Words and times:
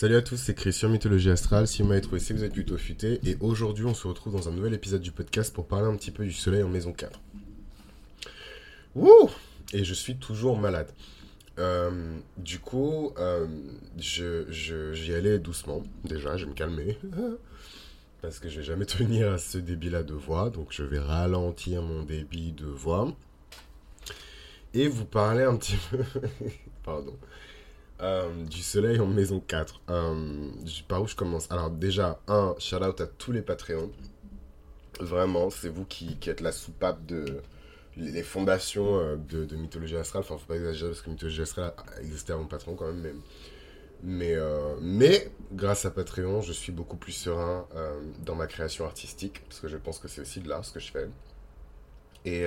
Salut 0.00 0.16
à 0.16 0.22
tous, 0.22 0.38
c'est 0.38 0.54
Christian 0.54 0.88
Mythologie 0.88 1.28
Astrale. 1.28 1.68
Si 1.68 1.82
vous 1.82 1.88
m'avez 1.88 2.00
trouvé, 2.00 2.20
c'est 2.20 2.32
vous 2.32 2.42
êtes 2.42 2.54
plutôt 2.54 2.78
futé. 2.78 3.20
Et 3.22 3.36
aujourd'hui, 3.40 3.84
on 3.84 3.92
se 3.92 4.08
retrouve 4.08 4.32
dans 4.32 4.48
un 4.48 4.50
nouvel 4.50 4.72
épisode 4.72 5.02
du 5.02 5.12
podcast 5.12 5.52
pour 5.52 5.66
parler 5.66 5.88
un 5.88 5.94
petit 5.94 6.10
peu 6.10 6.24
du 6.24 6.32
soleil 6.32 6.62
en 6.62 6.70
maison 6.70 6.94
4. 6.94 7.20
Wouh 8.94 9.28
Et 9.74 9.84
je 9.84 9.92
suis 9.92 10.16
toujours 10.16 10.58
malade. 10.58 10.88
Euh, 11.58 12.16
du 12.38 12.60
coup, 12.60 13.12
euh, 13.18 13.46
j'y 13.98 15.12
allais 15.12 15.38
doucement. 15.38 15.82
Déjà, 16.04 16.38
je 16.38 16.46
vais 16.46 16.50
me 16.50 16.56
calmer. 16.56 16.96
Parce 18.22 18.38
que 18.38 18.48
je 18.48 18.60
vais 18.60 18.64
jamais 18.64 18.86
tenir 18.86 19.30
à 19.30 19.36
ce 19.36 19.58
débit-là 19.58 20.02
de 20.02 20.14
voix. 20.14 20.48
Donc, 20.48 20.68
je 20.70 20.82
vais 20.82 20.98
ralentir 20.98 21.82
mon 21.82 22.04
débit 22.04 22.52
de 22.52 22.64
voix. 22.64 23.14
Et 24.72 24.88
vous 24.88 25.04
parler 25.04 25.42
un 25.42 25.58
petit 25.58 25.76
peu. 25.90 25.98
Pardon. 26.84 27.18
Euh, 28.02 28.44
du 28.44 28.62
soleil 28.62 28.98
en 28.98 29.06
maison 29.06 29.40
4. 29.40 29.82
Euh, 29.90 30.50
par 30.88 31.02
où 31.02 31.06
je 31.06 31.14
commence? 31.14 31.50
Alors, 31.50 31.70
déjà, 31.70 32.18
un 32.28 32.54
shout 32.58 32.76
out 32.76 33.00
à 33.00 33.06
tous 33.06 33.32
les 33.32 33.42
Patreons. 33.42 33.90
Vraiment, 35.00 35.50
c'est 35.50 35.68
vous 35.68 35.84
qui, 35.84 36.16
êtes 36.26 36.40
la 36.40 36.52
soupape 36.52 37.04
de 37.06 37.42
les 37.96 38.22
fondations 38.22 38.98
euh, 38.98 39.16
de, 39.16 39.54
Mythologie 39.56 39.96
Astrale. 39.96 40.22
Enfin, 40.22 40.38
faut 40.38 40.46
pas 40.46 40.56
exagérer 40.56 40.92
parce 40.92 41.02
que 41.02 41.10
Mythologie 41.10 41.42
Astrale 41.42 41.74
a 41.76 42.00
existé 42.00 42.32
avant 42.32 42.46
Patreon 42.46 42.74
quand 42.74 42.86
même. 42.86 43.00
Mais, 43.00 43.12
mais, 44.02 44.34
euh, 44.34 44.76
mais 44.80 45.30
grâce 45.52 45.84
à 45.84 45.90
Patreon, 45.90 46.40
je 46.40 46.54
suis 46.54 46.72
beaucoup 46.72 46.96
plus 46.96 47.12
serein 47.12 47.66
dans 48.24 48.34
ma 48.34 48.46
création 48.46 48.86
artistique. 48.86 49.42
Parce 49.46 49.60
que 49.60 49.68
je 49.68 49.76
pense 49.76 49.98
que 49.98 50.08
c'est 50.08 50.22
aussi 50.22 50.40
de 50.40 50.48
l'art 50.48 50.64
ce 50.64 50.72
que 50.72 50.80
je 50.80 50.90
fais. 50.90 51.08
Et, 52.24 52.46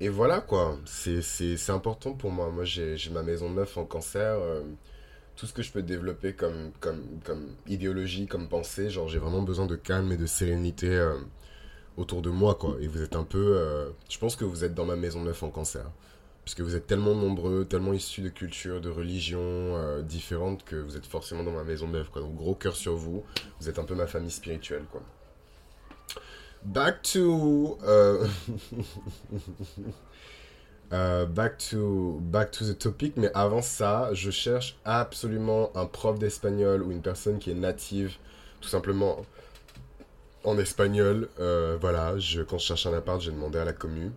et 0.00 0.08
voilà 0.08 0.40
quoi. 0.40 0.78
C'est 0.84 1.70
important 1.70 2.12
pour 2.14 2.30
moi. 2.30 2.50
Moi, 2.50 2.64
j'ai 2.64 2.96
ma 3.10 3.22
maison 3.22 3.50
neuve 3.50 3.72
en 3.76 3.84
cancer. 3.84 4.38
euh, 4.38 4.62
tout 5.36 5.46
ce 5.46 5.52
que 5.52 5.62
je 5.62 5.70
peux 5.70 5.82
développer 5.82 6.32
comme, 6.34 6.72
comme, 6.80 7.02
comme 7.24 7.48
idéologie, 7.66 8.26
comme 8.26 8.48
pensée, 8.48 8.88
genre 8.90 9.08
j'ai 9.08 9.18
vraiment 9.18 9.42
besoin 9.42 9.66
de 9.66 9.76
calme 9.76 10.10
et 10.12 10.16
de 10.16 10.26
sérénité 10.26 10.88
euh, 10.88 11.14
autour 11.98 12.22
de 12.22 12.30
moi, 12.30 12.54
quoi. 12.54 12.76
Et 12.80 12.88
vous 12.88 13.02
êtes 13.02 13.16
un 13.16 13.24
peu... 13.24 13.56
euh, 13.58 13.90
je 14.08 14.18
pense 14.18 14.34
que 14.36 14.44
vous 14.46 14.64
êtes 14.64 14.74
dans 14.74 14.86
ma 14.86 14.96
maison 14.96 15.22
neuve 15.22 15.42
en 15.44 15.50
cancer. 15.50 15.84
Puisque 16.44 16.60
vous 16.60 16.76
êtes 16.76 16.86
tellement 16.86 17.14
nombreux, 17.14 17.64
tellement 17.64 17.92
issus 17.92 18.22
de 18.22 18.28
cultures, 18.28 18.80
de 18.80 18.88
religions 18.88 20.00
différentes 20.02 20.64
que 20.64 20.76
vous 20.76 20.96
êtes 20.96 21.04
forcément 21.06 21.42
dans 21.42 21.50
ma 21.50 21.64
maison 21.64 21.88
neuve, 21.88 22.08
quoi. 22.10 22.22
Donc 22.22 22.36
gros 22.36 22.54
cœur 22.54 22.76
sur 22.76 22.94
vous. 22.94 23.24
Vous 23.60 23.68
êtes 23.68 23.78
un 23.78 23.84
peu 23.84 23.94
ma 23.96 24.06
famille 24.06 24.30
spirituelle, 24.30 24.84
quoi. 24.90 25.02
Back 26.66 27.02
to... 27.12 27.78
euh, 27.84 28.26
Euh, 30.92 31.26
back 31.38 31.58
to 31.70 32.20
back 32.22 32.50
to 32.52 32.64
the 32.64 32.78
topic, 32.78 33.16
mais 33.16 33.30
avant 33.34 33.62
ça, 33.62 34.10
je 34.14 34.30
cherche 34.30 34.76
absolument 34.84 35.70
un 35.76 35.86
prof 35.86 36.18
d'espagnol 36.18 36.82
ou 36.82 36.92
une 36.92 37.02
personne 37.02 37.38
qui 37.38 37.50
est 37.50 37.54
native, 37.54 38.16
tout 38.60 38.68
simplement 38.68 39.24
en 40.44 40.58
espagnol. 40.58 41.28
Euh, 41.40 41.76
voilà, 41.80 42.14
quand 42.48 42.58
je 42.58 42.64
cherche 42.66 42.86
un 42.86 42.94
appart, 42.94 43.20
j'ai 43.20 43.32
demandé 43.32 43.58
à 43.58 43.64
la 43.64 43.72
commu. 43.72 44.12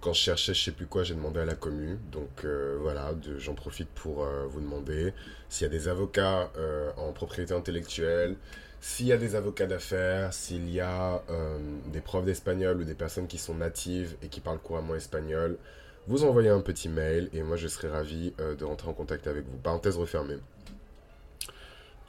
Quand 0.00 0.12
je 0.12 0.20
cherchais 0.20 0.54
je 0.54 0.64
sais 0.64 0.72
plus 0.72 0.86
quoi, 0.86 1.04
j'ai 1.04 1.14
demandé 1.14 1.40
à 1.40 1.44
la 1.44 1.54
commu. 1.54 1.98
Donc 2.10 2.44
euh, 2.44 2.78
voilà, 2.80 3.12
j'en 3.38 3.54
profite 3.54 3.88
pour 3.90 4.24
euh, 4.24 4.46
vous 4.48 4.60
demander 4.60 5.12
s'il 5.48 5.64
y 5.66 5.70
a 5.70 5.72
des 5.72 5.88
avocats 5.88 6.50
en 6.96 7.12
propriété 7.12 7.54
intellectuelle, 7.54 8.36
s'il 8.82 9.06
y 9.06 9.12
a 9.12 9.16
des 9.16 9.36
avocats 9.36 9.66
d'affaires, 9.66 10.34
s'il 10.34 10.68
y 10.68 10.80
a 10.80 11.22
euh, 11.30 11.56
des 11.92 12.00
profs 12.00 12.24
d'espagnol 12.24 12.80
ou 12.80 12.84
des 12.84 12.96
personnes 12.96 13.28
qui 13.28 13.38
sont 13.38 13.54
natives 13.54 14.16
et 14.24 14.26
qui 14.26 14.40
parlent 14.40 14.58
couramment 14.58 14.96
espagnol, 14.96 15.56
vous 16.08 16.24
envoyez 16.24 16.48
un 16.48 16.60
petit 16.60 16.88
mail 16.88 17.30
et 17.32 17.44
moi 17.44 17.56
je 17.56 17.68
serai 17.68 17.88
ravi 17.88 18.34
euh, 18.40 18.56
de 18.56 18.64
rentrer 18.64 18.88
en 18.88 18.92
contact 18.92 19.28
avec 19.28 19.44
vous. 19.44 19.56
Parenthèse 19.58 19.96
refermée. 19.96 20.38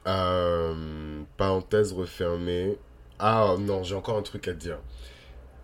Euh, 0.07 1.21
parenthèse 1.37 1.93
refermée. 1.93 2.75
Ah 3.19 3.55
non, 3.59 3.83
j'ai 3.83 3.93
encore 3.93 4.17
un 4.17 4.23
truc 4.23 4.47
à 4.47 4.53
dire. 4.53 4.79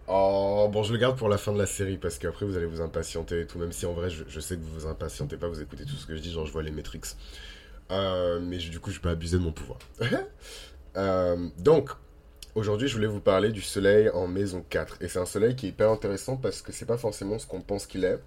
Oh, 0.07 0.69
bon, 0.71 0.83
je 0.83 0.93
le 0.93 0.99
garde 0.99 1.17
pour 1.17 1.27
la 1.27 1.39
fin 1.39 1.51
de 1.51 1.57
la 1.57 1.65
série 1.65 1.97
parce 1.97 2.19
qu'après 2.19 2.45
vous 2.45 2.55
allez 2.55 2.67
vous 2.67 2.81
impatienter 2.81 3.41
et 3.41 3.47
tout, 3.47 3.57
même 3.57 3.71
si 3.71 3.87
en 3.87 3.93
vrai 3.93 4.11
je, 4.11 4.39
sais 4.39 4.57
que 4.57 4.61
vous 4.61 4.81
vous 4.81 4.85
impatientez 4.85 5.37
pas, 5.37 5.47
vous 5.47 5.61
écoutez 5.61 5.85
tout 5.85 5.95
ce 5.95 6.05
que 6.05 6.15
je 6.15 6.21
dis, 6.21 6.31
genre 6.31 6.45
je 6.45 6.51
vois 6.51 6.61
les 6.61 6.71
métriques. 6.71 7.05
Mais 7.89 8.57
du 8.57 8.79
coup, 8.79 8.91
je 8.91 8.99
peux 8.99 9.09
abuser 9.09 9.39
de 9.39 9.43
mon 9.43 9.51
pouvoir. 9.51 9.79
Euh, 10.97 11.47
donc, 11.57 11.89
aujourd'hui, 12.55 12.87
je 12.87 12.95
voulais 12.95 13.07
vous 13.07 13.19
parler 13.19 13.51
du 13.51 13.61
soleil 13.61 14.09
en 14.09 14.27
maison 14.27 14.63
4. 14.69 15.01
Et 15.01 15.07
c'est 15.07 15.19
un 15.19 15.25
soleil 15.25 15.55
qui 15.55 15.67
est 15.67 15.69
hyper 15.69 15.89
intéressant 15.89 16.37
parce 16.37 16.61
que 16.61 16.71
c'est 16.71 16.85
pas 16.85 16.97
forcément 16.97 17.39
ce 17.39 17.47
qu'on 17.47 17.61
pense 17.61 17.85
qu'il 17.85 18.05
est. 18.05 18.19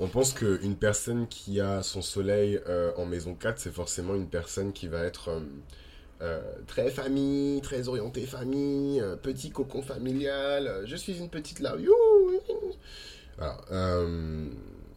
On 0.00 0.08
pense 0.08 0.32
qu'une 0.32 0.76
personne 0.76 1.28
qui 1.28 1.60
a 1.60 1.82
son 1.82 2.02
soleil 2.02 2.60
euh, 2.66 2.92
en 2.96 3.06
maison 3.06 3.34
4, 3.34 3.58
c'est 3.58 3.72
forcément 3.72 4.14
une 4.14 4.28
personne 4.28 4.72
qui 4.72 4.88
va 4.88 5.04
être 5.04 5.30
euh, 6.22 6.40
très 6.66 6.90
famille, 6.90 7.60
très 7.60 7.88
orientée 7.88 8.26
famille, 8.26 9.02
petit 9.22 9.50
cocon 9.50 9.82
familial, 9.82 10.82
je 10.86 10.96
suis 10.96 11.18
une 11.18 11.28
petite 11.28 11.60
là. 11.60 11.76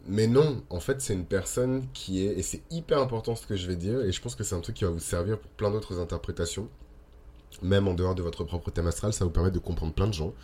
Mais 0.08 0.26
non, 0.26 0.62
en 0.70 0.80
fait, 0.80 1.00
c'est 1.00 1.14
une 1.14 1.24
personne 1.24 1.86
qui 1.92 2.24
est, 2.26 2.38
et 2.38 2.42
c'est 2.42 2.62
hyper 2.70 3.00
important 3.00 3.34
ce 3.34 3.46
que 3.46 3.56
je 3.56 3.66
vais 3.66 3.76
dire, 3.76 4.00
et 4.02 4.12
je 4.12 4.20
pense 4.20 4.34
que 4.34 4.44
c'est 4.44 4.54
un 4.54 4.60
truc 4.60 4.76
qui 4.76 4.84
va 4.84 4.90
vous 4.90 5.00
servir 5.00 5.38
pour 5.38 5.50
plein 5.52 5.70
d'autres 5.70 5.98
interprétations, 5.98 6.68
même 7.62 7.88
en 7.88 7.94
dehors 7.94 8.14
de 8.14 8.22
votre 8.22 8.44
propre 8.44 8.70
thème 8.70 8.86
astral, 8.86 9.12
ça 9.12 9.24
vous 9.24 9.30
permettre 9.30 9.54
de 9.54 9.60
comprendre 9.60 9.92
plein 9.92 10.06
de 10.06 10.14
gens. 10.14 10.34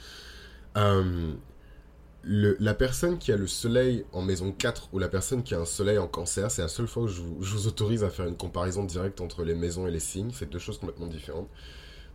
Euh, 0.76 1.34
la 2.24 2.74
personne 2.74 3.18
qui 3.18 3.32
a 3.32 3.36
le 3.36 3.48
soleil 3.48 4.04
en 4.12 4.22
maison 4.22 4.52
4 4.52 4.90
ou 4.92 4.98
la 4.98 5.08
personne 5.08 5.42
qui 5.42 5.54
a 5.54 5.60
un 5.60 5.64
soleil 5.64 5.98
en 5.98 6.06
cancer, 6.06 6.50
c'est 6.50 6.62
la 6.62 6.68
seule 6.68 6.86
fois 6.86 7.04
où 7.04 7.08
je 7.08 7.20
vous 7.20 7.66
autorise 7.66 8.04
à 8.04 8.10
faire 8.10 8.26
une 8.26 8.36
comparaison 8.36 8.84
directe 8.84 9.20
entre 9.20 9.42
les 9.42 9.54
maisons 9.54 9.88
et 9.88 9.90
les 9.90 10.00
signes, 10.00 10.30
c'est 10.32 10.48
deux 10.48 10.60
choses 10.60 10.78
complètement 10.78 11.08
différentes. 11.08 11.48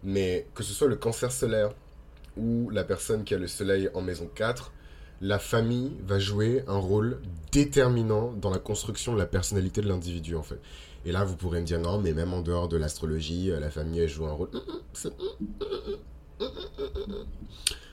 Mais 0.04 0.48
que 0.56 0.64
ce 0.64 0.74
soit 0.74 0.88
le 0.88 0.96
cancer 0.96 1.32
solaire 1.32 1.74
ou 2.38 2.70
la 2.70 2.86
personne 2.86 3.26
qui 3.26 3.34
a 3.34 3.38
le 3.38 3.48
soleil 3.48 3.90
en 3.94 4.02
maison 4.02 4.30
4, 4.34 4.72
la 5.22 5.40
famille 5.40 5.92
va 6.06 6.20
jouer 6.20 6.64
un 6.68 6.78
rôle 6.78 7.20
déterminant 7.52 8.34
dans 8.34 8.50
la 8.50 8.60
construction 8.60 9.14
de 9.14 9.18
la 9.18 9.26
personnalité 9.26 9.82
de 9.82 9.88
l'individu 9.88 10.36
en 10.36 10.44
fait. 10.44 10.60
Et 11.06 11.12
là, 11.12 11.24
vous 11.24 11.36
pourrez 11.36 11.62
me 11.62 11.66
dire 11.66 11.80
non, 11.80 12.00
mais 12.00 12.14
même 12.14 12.34
en 12.34 12.42
dehors 12.42 12.68
de 12.68 12.78
l'astrologie, 12.78 13.50
euh, 13.52 13.60
la 13.60 13.70
famille 13.70 14.00
elle 14.02 14.10
joue 14.10 14.26
un 14.26 14.32
rôle. 14.34 14.50
C'est- 14.94 15.14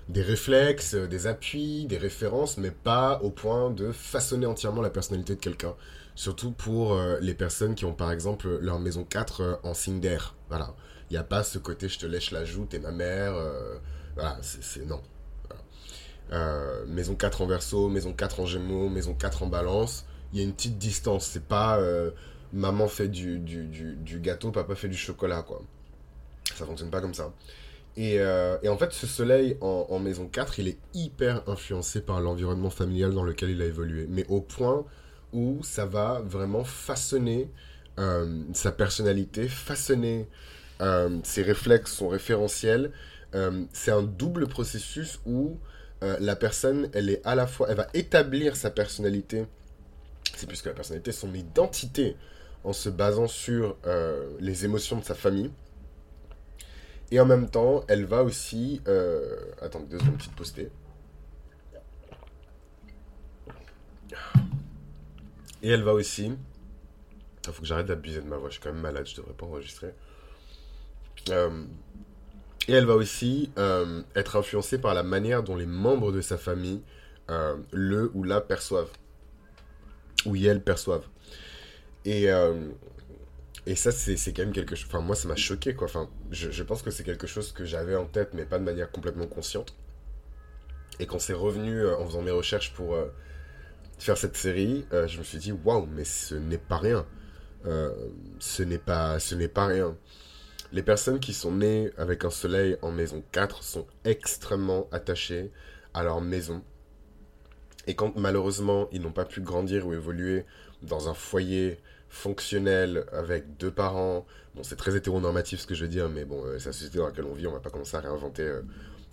Des 0.09 0.23
réflexes, 0.23 0.95
euh, 0.95 1.07
des 1.07 1.27
appuis, 1.27 1.87
des 1.87 1.97
références, 1.97 2.59
mais 2.59 2.71
pas 2.71 3.21
au 3.23 3.31
point 3.31 3.71
de 3.71 3.91
façonner 3.91 4.45
entièrement 4.47 4.83
la 4.83 4.91
personnalité 4.91 5.35
de 5.35 5.41
quelqu'un. 5.41 5.75
Surtout 6.15 6.51
pour 6.53 6.93
euh, 6.93 7.19
les 7.21 7.35
personnes 7.35 7.75
qui 7.75 7.85
ont 7.87 7.95
par 7.95 8.13
exemple 8.13 8.59
leur 8.61 8.79
maison 8.79 9.05
4 9.05 9.41
euh, 9.41 9.55
en 9.63 9.73
signe 9.73 10.01
d'air. 10.01 10.35
Voilà. 10.51 10.75
Il 11.11 11.15
n'y 11.15 11.19
a 11.19 11.25
pas 11.25 11.43
ce 11.43 11.59
côté 11.59 11.89
je 11.89 11.99
te 11.99 12.07
lèche 12.07 12.33
la 12.33 12.45
joue, 12.45 12.67
t'es 12.67 12.79
ma 12.79 12.91
mère. 12.93 13.35
euh, 13.35 13.79
voilà, 14.15 14.37
c'est- 14.43 14.85
non. 14.85 15.01
Euh, 16.33 16.85
maison 16.87 17.15
4 17.15 17.43
en 17.43 17.47
verso, 17.47 17.89
maison 17.89 18.13
4 18.13 18.41
en 18.41 18.47
gémeaux, 18.47 18.89
maison 18.89 19.15
4 19.15 19.43
en 19.43 19.47
balance, 19.47 20.07
il 20.33 20.39
y 20.39 20.43
a 20.43 20.45
une 20.45 20.55
petite 20.55 20.79
distance. 20.79 21.27
C'est 21.27 21.45
pas 21.45 21.79
euh, 21.79 22.11
maman 22.53 22.89
fait 22.89 23.09
du, 23.09 23.39
du, 23.39 24.21
gâteau, 24.21 24.51
papa 24.51 24.75
fait 24.75 24.89
du 24.89 24.97
chocolat, 24.97 25.43
quoi. 25.43 25.63
Ça 26.57 26.65
fonctionne 26.65 26.91
pas 26.91 27.01
comme 27.01 27.15
ça. 27.15 27.33
Et, 27.97 28.19
euh, 28.19 28.57
et 28.63 28.69
en 28.69 28.77
fait, 28.77 28.93
ce 28.93 29.07
soleil 29.07 29.57
en, 29.61 29.87
en 29.89 29.99
maison 29.99 30.27
4, 30.27 30.59
il 30.59 30.69
est 30.69 30.79
hyper 30.95 31.49
influencé 31.49 32.01
par 32.01 32.21
l'environnement 32.21 32.71
familial 32.71 33.13
dans 33.13 33.23
lequel 33.23 33.51
il 33.51 33.63
a 33.63 33.67
évolué. 33.67 34.07
Mais 34.09 34.27
au 34.29 34.41
point 34.41 34.85
où 35.33 35.61
ça 35.63 35.87
va 35.87 36.23
vraiment 36.25 36.65
façonner 36.65 37.51
sa 38.53 38.73
personnalité, 38.73 39.47
façonner 39.49 40.29
ses 41.23 41.43
réflexes, 41.43 41.93
son 41.93 42.09
référentiel. 42.09 42.91
C'est 43.73 43.93
un 43.93 44.03
double 44.03 44.49
processus 44.49 45.21
où 45.27 45.59
euh, 46.05 46.17
la 46.21 46.37
personne, 46.37 46.91
elle 46.93 47.09
est 47.09 47.21
à 47.25 47.35
la 47.35 47.47
fois, 47.47 47.67
elle 47.71 47.77
va 47.77 47.89
établir 47.95 48.57
sa 48.57 48.71
personnalité, 48.71 49.47
c'est 50.37 50.47
plus 50.47 50.61
que 50.61 50.69
la 50.69 50.75
personnalité, 50.75 51.13
son 51.13 51.33
identité, 51.33 52.17
en 52.63 52.73
se 52.73 52.91
basant 52.91 53.27
sur 53.27 53.77
euh, 53.87 54.37
les 54.39 54.65
émotions 54.65 54.99
de 54.99 55.05
sa 55.05 55.15
famille. 55.15 55.51
Et 57.11 57.21
en 57.21 57.27
même 57.27 57.49
temps, 57.49 57.85
elle 57.89 58.05
va 58.05 58.23
aussi... 58.23 58.81
Euh... 58.89 59.37
Attendez 59.61 59.87
deux 59.87 59.99
secondes, 59.99 60.17
petite 60.17 60.35
postée. 60.35 60.71
Et 65.63 65.71
elle 65.71 65.83
va 65.83 65.93
aussi... 65.93 66.33
Il 67.47 67.53
faut 67.53 67.61
que 67.61 67.69
j'arrête 67.69 67.87
d'abuser 67.87 68.21
de 68.21 68.27
ma 68.27 68.37
voix, 68.37 68.49
je 68.49 68.55
suis 68.55 68.63
quand 68.63 68.73
même 68.73 68.81
malade, 68.81 69.07
je 69.07 69.17
devrais 69.17 69.35
pas 69.35 69.47
enregistrer. 69.47 69.95
Euh, 71.31 71.65
Et 72.69 72.73
elle 72.73 72.87
va 72.87 72.95
aussi 72.95 73.51
euh, 73.59 74.03
être 74.17 74.37
influencée 74.37 74.79
par 74.79 74.95
la 74.95 75.03
manière 75.03 75.43
dont 75.43 75.57
les 75.57 75.67
membres 75.67 76.13
de 76.13 76.21
sa 76.21 76.39
famille 76.39 76.83
euh, 77.31 77.57
le 77.73 78.11
ou 78.15 78.25
la 78.25 78.41
perçoivent. 78.41 78.91
Ou 80.25 80.37
elles 80.37 80.63
perçoivent. 80.63 81.07
Et, 82.07 82.31
euh, 82.31 82.69
et 83.67 83.75
ça, 83.75 83.93
c'est 83.93 84.17
quand 84.33 84.43
même 84.43 84.53
quelque 84.53 84.77
chose. 84.77 84.87
Enfin, 84.89 85.01
moi, 85.01 85.15
ça 85.15 85.29
m'a 85.29 85.37
choqué, 85.37 85.75
quoi. 85.75 85.89
Enfin, 85.89 86.09
je, 86.31 86.63
pense 86.63 86.83
que 86.83 86.91
c'est 86.91 87.05
quelque 87.05 87.27
chose 87.27 87.53
que 87.53 87.65
j'avais 87.65 87.97
en 87.97 88.07
tête, 88.07 88.31
mais 88.33 88.47
pas 88.47 88.59
de 88.59 88.65
manière 88.65 88.91
complètement 88.91 89.27
consciente. 89.27 89.75
Et 91.01 91.07
quand 91.07 91.19
c'est 91.19 91.35
revenu 91.35 91.87
en 91.87 92.07
faisant 92.07 92.23
mes 92.23 92.31
recherches 92.31 92.73
pour 92.73 92.97
faire 93.99 94.17
cette 94.17 94.37
série, 94.37 94.87
je 94.93 95.19
me 95.19 95.25
suis 95.25 95.39
dit, 95.39 95.53
waouh, 95.53 95.87
mais 95.87 96.05
ce 96.05 96.35
n'est 96.35 96.59
pas 96.59 96.79
rien. 96.79 97.05
ce 98.39 98.63
n'est 98.63 98.79
pas, 98.79 99.19
ce 99.19 99.35
n'est 99.35 99.49
pas 99.49 99.67
rien. 99.67 99.97
Les 100.75 100.83
personnes 100.83 101.21
qui 101.21 101.35
sont 101.35 101.53
nées 101.53 101.93
avec 101.99 102.25
un 102.25 102.31
soleil 102.31 102.77
en 102.83 102.91
maison 102.91 103.23
4 103.31 103.63
sont 103.63 103.87
extrêmement 104.05 104.89
attachées 104.91 105.53
à 105.95 106.03
leur 106.03 106.21
maison. 106.21 106.65
Et 107.87 107.95
quand 107.95 108.17
malheureusement 108.17 108.89
ils 108.91 109.01
n'ont 109.01 109.13
pas 109.13 109.25
pu 109.25 109.41
grandir 109.41 109.87
ou 109.87 109.93
évoluer 109.93 110.45
dans 110.83 111.09
un 111.09 111.15
foyer 111.15 111.79
fonctionnel 112.09 113.05
avec 113.13 113.57
deux 113.57 113.71
parents, 113.71 114.27
bon 114.57 114.65
c'est 114.65 114.75
très 114.75 114.97
hétéronormatif 114.97 115.61
ce 115.61 115.69
que 115.69 115.77
je 115.77 115.85
veux 115.85 115.89
dire, 115.89 116.09
mais 116.09 116.25
bon 116.25 116.45
euh, 116.45 116.59
c'est 116.59 116.71
la 116.71 116.73
société 116.73 116.99
dans 116.99 117.07
laquelle 117.07 117.27
on 117.27 117.35
vit, 117.35 117.47
on 117.47 117.53
va 117.53 117.61
pas 117.61 117.71
commencer 117.71 117.97
à 117.97 118.01
réinventer 118.01 118.43
euh, 118.43 118.63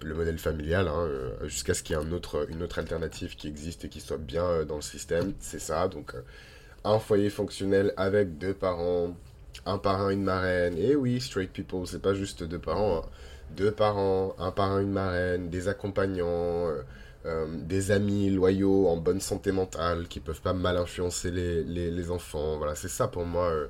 le 0.01 0.15
modèle 0.15 0.39
familial, 0.39 0.87
hein, 0.87 1.05
euh, 1.05 1.47
jusqu'à 1.47 1.75
ce 1.75 1.83
qu'il 1.83 1.95
y 1.95 1.99
ait 1.99 2.03
une 2.03 2.63
autre 2.63 2.79
alternative 2.79 3.35
qui 3.35 3.47
existe 3.47 3.85
et 3.85 3.89
qui 3.89 4.01
soit 4.01 4.17
bien 4.17 4.65
dans 4.65 4.77
le 4.77 4.81
système, 4.81 5.35
c'est 5.39 5.59
ça, 5.59 5.87
donc 5.87 6.15
un 6.83 6.97
foyer 6.97 7.29
fonctionnel 7.29 7.93
avec 7.97 8.39
deux 8.39 8.55
parents, 8.55 9.15
un 9.65 9.77
parrain, 9.77 10.09
une 10.09 10.23
marraine. 10.23 10.77
Et 10.77 10.95
oui, 10.95 11.21
straight 11.21 11.51
people, 11.51 11.85
c'est 11.85 12.01
pas 12.01 12.13
juste 12.13 12.43
deux 12.43 12.59
parents. 12.59 12.97
Hein. 12.99 13.09
Deux 13.55 13.71
parents, 13.71 14.35
un 14.39 14.51
parrain, 14.51 14.81
une 14.81 14.91
marraine, 14.91 15.49
des 15.49 15.67
accompagnants, 15.67 16.67
euh, 16.67 16.81
euh, 17.25 17.47
des 17.49 17.91
amis 17.91 18.29
loyaux 18.29 18.87
en 18.87 18.97
bonne 18.97 19.19
santé 19.19 19.51
mentale 19.51 20.07
qui 20.07 20.19
peuvent 20.19 20.41
pas 20.41 20.53
mal 20.53 20.77
influencer 20.77 21.31
les, 21.31 21.63
les, 21.63 22.11
enfants. 22.11 22.57
Voilà, 22.57 22.75
c'est 22.75 22.87
ça 22.89 23.07
pour 23.07 23.25
moi. 23.25 23.49
Euh, 23.49 23.67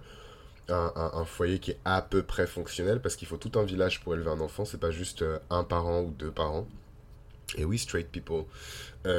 un, 0.70 1.12
un, 1.16 1.26
foyer 1.26 1.60
qui 1.60 1.72
est 1.72 1.80
à 1.84 2.02
peu 2.02 2.24
près 2.24 2.48
fonctionnel 2.48 3.02
parce 3.02 3.18
qu'il 3.18 3.28
faut 3.28 3.36
tout 3.36 3.60
un 3.60 3.64
village 3.64 4.00
pour 4.00 4.14
élever 4.14 4.30
un 4.30 4.40
enfant, 4.40 4.64
c'est 4.64 4.80
pas 4.80 4.92
juste 4.92 5.26
un 5.50 5.66
parent 5.66 6.04
ou 6.04 6.12
deux 6.12 6.32
parents. 6.32 6.66
Et 7.58 7.66
oui, 7.66 7.78
straight 7.78 8.10
people. 8.10 8.46
faut 9.04 9.16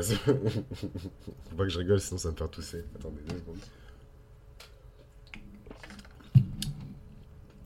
pas 1.57 1.65
que 1.65 1.69
je 1.69 1.79
rigole, 1.79 2.01
sinon 2.01 2.17
ça 2.17 2.31
me 2.31 2.37
fait 2.37 2.49
tousser. 2.49 2.85
Attendez 2.97 3.21
deux 3.29 3.37
secondes. 3.37 3.59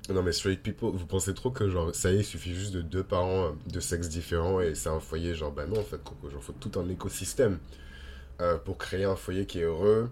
Non 0.09 0.23
mais 0.23 0.33
straight 0.33 0.63
people, 0.63 0.91
vous 0.95 1.07
pensez 1.07 1.35
trop 1.35 1.51
que 1.51 1.69
genre 1.69 1.93
ça 1.95 2.13
y 2.13 2.17
est, 2.17 2.19
il 2.21 2.25
suffit 2.25 2.55
juste 2.55 2.73
de 2.73 2.81
deux 2.81 3.03
parents 3.03 3.47
euh, 3.47 3.51
de 3.67 3.81
sexe 3.81 4.09
différents 4.09 4.61
et 4.61 4.77
c'est 4.77 4.89
un 4.89 5.01
foyer 5.01 5.35
genre 5.35 5.51
bah 5.51 5.67
non 5.67 5.81
en 5.81 5.83
fait, 5.83 6.01
genre 6.31 6.43
faut 6.43 6.53
tout 6.53 6.79
un 6.79 6.89
écosystème 6.89 7.59
euh, 8.41 8.57
pour 8.57 8.79
créer 8.79 9.05
un 9.05 9.17
foyer 9.17 9.47
qui 9.47 9.59
est 9.59 9.65
heureux 9.65 10.09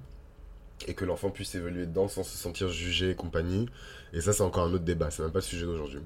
et 0.89 0.95
que 0.95 1.05
l'enfant 1.05 1.31
puisse 1.31 1.55
évoluer 1.55 1.87
dedans 1.87 2.09
sans 2.09 2.25
se 2.25 2.37
sentir 2.37 2.69
jugé 2.69 3.11
et 3.11 3.15
compagnie. 3.15 3.69
Et 4.13 4.21
ça 4.21 4.33
c'est 4.33 4.43
encore 4.43 4.65
un 4.65 4.73
autre 4.73 4.85
débat, 4.85 5.11
c'est 5.11 5.23
même 5.23 5.31
pas 5.33 5.39
le 5.39 5.45
sujet 5.45 5.65
d'aujourd'hui. 5.67 6.01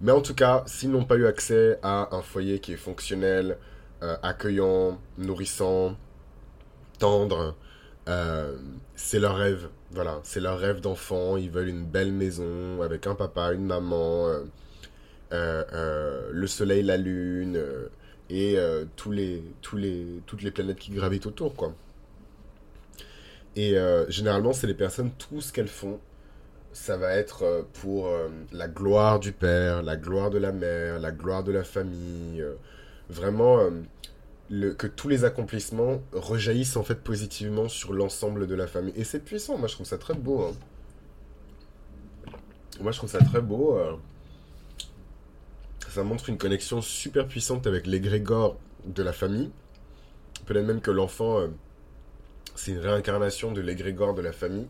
Mais 0.00 0.12
en 0.12 0.20
tout 0.20 0.34
cas, 0.34 0.62
s'ils 0.66 0.90
n'ont 0.90 1.04
pas 1.04 1.16
eu 1.16 1.26
accès 1.26 1.78
à 1.82 2.14
un 2.14 2.22
foyer 2.22 2.60
qui 2.60 2.72
est 2.72 2.76
fonctionnel, 2.76 3.58
euh, 4.02 4.16
accueillant, 4.22 5.00
nourrissant, 5.18 5.96
tendre, 7.00 7.56
c'est 8.94 9.18
leur 9.20 9.36
rêve 9.36 9.68
voilà, 9.90 10.20
c'est 10.22 10.40
leur 10.40 10.58
rêve 10.58 10.80
d'enfant. 10.80 11.36
Ils 11.36 11.50
veulent 11.50 11.68
une 11.68 11.84
belle 11.84 12.12
maison 12.12 12.82
avec 12.82 13.06
un 13.06 13.14
papa, 13.14 13.52
une 13.52 13.64
maman, 13.64 14.28
euh, 14.28 14.44
euh, 15.32 15.64
euh, 15.72 16.28
le 16.32 16.46
soleil, 16.46 16.82
la 16.82 16.96
lune 16.96 17.60
et 18.30 18.58
tous 18.96 19.10
les, 19.10 19.42
tous 19.62 19.76
les, 19.76 20.22
toutes 20.26 20.42
les 20.42 20.50
planètes 20.50 20.78
qui 20.78 20.90
gravitent 20.92 21.26
autour, 21.26 21.54
quoi. 21.54 21.74
Et 23.56 23.76
généralement, 24.08 24.52
c'est 24.52 24.66
les 24.66 24.74
personnes, 24.74 25.10
tout 25.18 25.40
ce 25.40 25.52
qu'elles 25.52 25.68
font, 25.68 25.98
ça 26.72 26.96
va 26.98 27.14
être 27.14 27.66
pour 27.80 28.10
la 28.52 28.68
gloire 28.68 29.18
du 29.18 29.32
père, 29.32 29.82
la 29.82 29.96
gloire 29.96 30.30
de 30.30 30.38
la 30.38 30.52
mère, 30.52 30.98
la 31.00 31.10
gloire 31.10 31.42
de 31.42 31.52
la 31.52 31.64
famille. 31.64 32.44
vraiment, 33.08 33.58
que 34.50 34.86
tous 34.86 35.08
les 35.08 35.24
accomplissements 35.24 36.00
rejaillissent 36.12 36.76
en 36.76 36.82
fait 36.82 37.02
positivement 37.02 37.68
sur 37.68 37.92
l'ensemble 37.92 38.46
de 38.46 38.54
la 38.54 38.66
famille. 38.66 38.94
Et 38.96 39.04
c'est 39.04 39.20
puissant, 39.20 39.58
moi 39.58 39.68
je 39.68 39.74
trouve 39.74 39.86
ça 39.86 39.98
très 39.98 40.14
beau. 40.14 40.42
Hein. 40.42 40.52
Moi 42.80 42.92
je 42.92 42.98
trouve 42.98 43.10
ça 43.10 43.18
très 43.18 43.40
beau. 43.40 43.76
Euh. 43.76 43.96
Ça 45.88 46.02
montre 46.02 46.28
une 46.28 46.38
connexion 46.38 46.80
super 46.80 47.26
puissante 47.26 47.66
avec 47.66 47.86
l'égrégore 47.86 48.56
de 48.84 49.02
la 49.02 49.12
famille. 49.12 49.50
Peut-être 50.46 50.66
même 50.66 50.80
que 50.80 50.90
l'enfant, 50.90 51.40
euh, 51.40 51.48
c'est 52.54 52.72
une 52.72 52.78
réincarnation 52.78 53.52
de 53.52 53.60
l'égrégore 53.60 54.14
de 54.14 54.22
la 54.22 54.32
famille. 54.32 54.66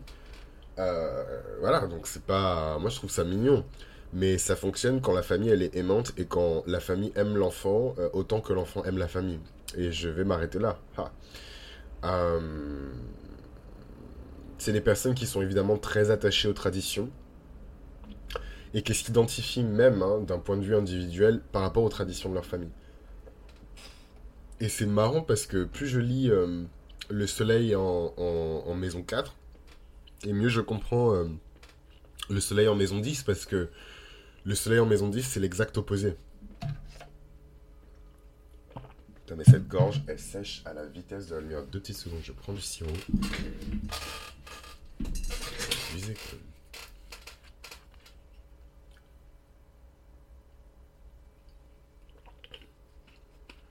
Euh, 0.77 1.23
voilà, 1.59 1.87
donc 1.87 2.07
c'est 2.07 2.23
pas... 2.23 2.79
Moi 2.79 2.89
je 2.89 2.95
trouve 2.95 3.11
ça 3.11 3.23
mignon. 3.23 3.65
Mais 4.13 4.37
ça 4.37 4.55
fonctionne 4.55 5.01
quand 5.01 5.13
la 5.13 5.21
famille 5.21 5.49
elle 5.49 5.61
est 5.61 5.75
aimante 5.75 6.13
et 6.17 6.25
quand 6.25 6.63
la 6.65 6.79
famille 6.79 7.11
aime 7.15 7.37
l'enfant 7.37 7.95
autant 8.13 8.41
que 8.41 8.53
l'enfant 8.53 8.83
aime 8.83 8.97
la 8.97 9.07
famille. 9.07 9.39
Et 9.77 9.91
je 9.91 10.09
vais 10.09 10.23
m'arrêter 10.23 10.57
là. 10.57 10.79
Euh, 12.03 12.89
c'est 14.57 14.73
des 14.73 14.81
personnes 14.81 15.13
qui 15.13 15.25
sont 15.25 15.41
évidemment 15.41 15.77
très 15.77 16.11
attachées 16.11 16.47
aux 16.47 16.53
traditions 16.53 17.09
et 18.73 18.81
qui 18.83 18.93
s'identifient 18.93 19.63
même 19.63 20.01
hein, 20.03 20.19
d'un 20.19 20.37
point 20.37 20.57
de 20.57 20.63
vue 20.63 20.75
individuel 20.75 21.41
par 21.51 21.61
rapport 21.61 21.83
aux 21.83 21.89
traditions 21.89 22.29
de 22.29 22.35
leur 22.35 22.45
famille. 22.45 22.69
Et 24.59 24.69
c'est 24.69 24.85
marrant 24.85 25.21
parce 25.21 25.45
que 25.45 25.63
plus 25.63 25.87
je 25.87 25.99
lis 25.99 26.29
euh, 26.29 26.63
Le 27.09 27.27
Soleil 27.27 27.75
en, 27.75 28.75
maison 28.75 29.01
4, 29.01 29.35
et 30.25 30.33
mieux 30.33 30.49
je 30.49 30.61
comprends 30.61 31.15
euh, 31.15 31.25
Le 32.29 32.39
Soleil 32.39 32.67
en 32.67 32.75
maison 32.75 32.99
10 32.99 33.23
parce 33.23 33.45
que 33.45 33.69
Le 34.45 34.55
Soleil 34.55 34.79
en 34.79 34.85
maison 34.85 35.09
10 35.09 35.23
c'est 35.23 35.39
l'exact 35.39 35.77
opposé 35.77 36.15
mais 39.35 39.43
cette 39.43 39.67
gorge, 39.67 40.01
elle 40.07 40.19
sèche 40.19 40.61
à 40.65 40.73
la 40.73 40.85
vitesse 40.85 41.27
de 41.27 41.35
la 41.35 41.41
lumière. 41.41 41.63
Deux 41.65 41.79
petites 41.79 41.97
secondes, 41.97 42.19
je 42.23 42.31
prends 42.31 42.53
du 42.53 42.61
sirop. 42.61 42.91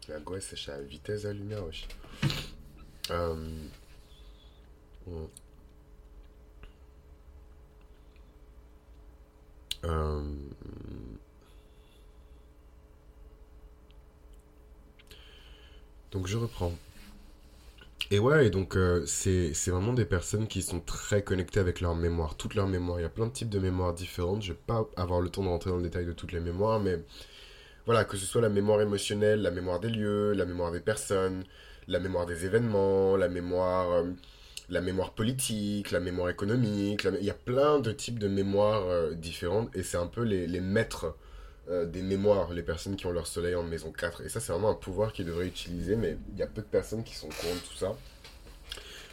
La 0.09 0.21
gorge, 0.21 0.41
sèche 0.41 0.69
à 0.69 0.77
la 0.79 0.83
vitesse 0.83 1.23
de 1.23 1.29
la 1.29 1.35
lumière, 1.35 1.65
wesh. 1.67 1.87
Euh... 3.11 3.69
Euh... 9.85 10.23
Donc 16.11 16.27
je 16.27 16.37
reprends. 16.37 16.73
Et 18.11 18.19
ouais, 18.19 18.49
donc 18.49 18.77
euh, 18.77 19.05
c'est 19.07 19.53
vraiment 19.69 19.93
des 19.93 20.07
personnes 20.07 20.47
qui 20.47 20.63
sont 20.63 20.81
très 20.81 21.23
connectées 21.23 21.61
avec 21.61 21.81
leur 21.83 21.95
mémoire, 21.95 22.37
toute 22.37 22.55
leur 22.55 22.67
mémoire. 22.67 22.99
Il 22.99 23.03
y 23.03 23.07
a 23.07 23.11
plein 23.11 23.27
de 23.27 23.33
types 23.33 23.51
de 23.51 23.59
mémoires 23.59 23.93
différentes. 23.93 24.43
Je 24.43 24.53
vais 24.53 24.59
pas 24.67 24.89
avoir 24.97 25.21
le 25.21 25.29
temps 25.29 25.43
de 25.43 25.49
rentrer 25.49 25.71
dans 25.71 25.77
le 25.77 25.83
détail 25.83 26.07
de 26.07 26.13
toutes 26.13 26.33
les 26.33 26.41
mémoires, 26.41 26.81
mais 26.81 26.99
voilà, 27.85 28.05
que 28.05 28.17
ce 28.17 28.25
soit 28.27 28.41
la 28.41 28.49
mémoire 28.49 28.81
émotionnelle, 28.81 29.43
la 29.43 29.51
mémoire 29.51 29.81
des 29.81 29.91
lieux, 29.91 30.33
la 30.33 30.47
mémoire 30.47 30.73
des 30.73 30.81
personnes, 30.81 31.45
la 31.87 32.01
mémoire 32.01 32.27
des 32.27 32.47
événements, 32.47 33.17
la 33.17 33.29
mémoire, 33.29 33.91
euh, 33.93 34.05
la 34.69 34.81
mémoire 34.81 35.13
politique, 35.13 35.91
la 35.91 36.01
mémoire 36.01 36.29
économique. 36.29 37.07
Il 37.21 37.25
y 37.25 37.31
a 37.31 37.35
plein 37.35 37.79
de 37.79 37.93
types 37.93 38.19
de 38.19 38.29
mémoires 38.29 38.87
euh, 38.87 39.15
différentes 39.15 39.75
et 39.75 39.83
c'est 39.83 39.97
un 39.97 40.07
peu 40.07 40.23
les, 40.23 40.47
les 40.47 40.61
maîtres 40.61 41.17
euh, 41.71 41.87
des 41.87 42.03
mémoires, 42.03 42.53
les 42.53 42.63
personnes 42.63 42.97
qui 42.97 43.07
ont 43.07 43.13
leur 43.13 43.27
soleil 43.27 43.55
en 43.55 43.63
maison 43.63 43.93
4. 43.93 44.23
Et 44.23 44.29
ça, 44.29 44.41
c'est 44.41 44.53
vraiment 44.53 44.71
un 44.71 44.75
pouvoir 44.75 45.13
qu'ils 45.13 45.27
devraient 45.27 45.47
utiliser, 45.47 45.97
mais 45.97 46.19
il 46.33 46.39
y 46.39 46.43
a 46.43 46.47
peu 46.47 46.61
de 46.61 46.67
personnes 46.67 47.03
qui 47.03 47.15
sont 47.15 47.29
contre 47.29 47.63
tout 47.71 47.77
ça. 47.77 47.97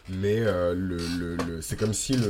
Mais 0.09 0.39
euh, 0.41 0.73
le, 0.75 0.97
le, 0.97 1.61
c'est 1.61 1.77
comme 1.77 1.93
si 1.93 2.13
le... 2.13 2.29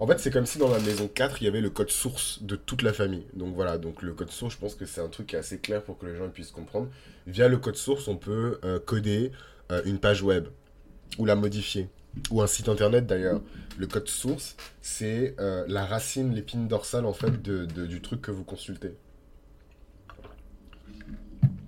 En 0.00 0.08
fait, 0.08 0.18
c'est 0.18 0.32
comme 0.32 0.46
si 0.46 0.58
dans 0.58 0.70
la 0.70 0.80
maison 0.80 1.06
4, 1.06 1.40
il 1.40 1.44
y 1.44 1.48
avait 1.48 1.60
le 1.60 1.70
code 1.70 1.90
source 1.90 2.42
de 2.42 2.56
toute 2.56 2.82
la 2.82 2.92
famille. 2.92 3.26
Donc 3.34 3.54
voilà, 3.54 3.78
donc 3.78 4.02
le 4.02 4.12
code 4.12 4.30
source, 4.30 4.54
je 4.54 4.58
pense 4.58 4.74
que 4.74 4.86
c'est 4.86 5.00
un 5.00 5.08
truc 5.08 5.28
qui 5.28 5.36
est 5.36 5.38
assez 5.38 5.58
clair 5.58 5.82
pour 5.84 5.98
que 5.98 6.06
les 6.06 6.16
gens 6.16 6.28
puissent 6.30 6.50
comprendre. 6.50 6.88
Via 7.28 7.46
le 7.46 7.58
code 7.58 7.76
source, 7.76 8.08
on 8.08 8.16
peut 8.16 8.58
coder 8.86 9.30
une 9.84 10.00
page 10.00 10.20
web 10.20 10.48
ou 11.18 11.26
la 11.26 11.36
modifier. 11.36 11.88
Ou 12.30 12.42
un 12.42 12.46
site 12.46 12.68
internet 12.68 13.06
d'ailleurs. 13.06 13.40
Le 13.76 13.86
code 13.86 14.08
source, 14.08 14.56
c'est 14.80 15.34
la 15.38 15.84
racine, 15.84 16.34
l'épine 16.34 16.68
dorsale 16.68 17.06
en 17.06 17.12
fait 17.12 17.42
de, 17.42 17.64
du 17.86 18.00
truc 18.00 18.22
que 18.22 18.30
vous 18.30 18.44
consultez. 18.44 18.94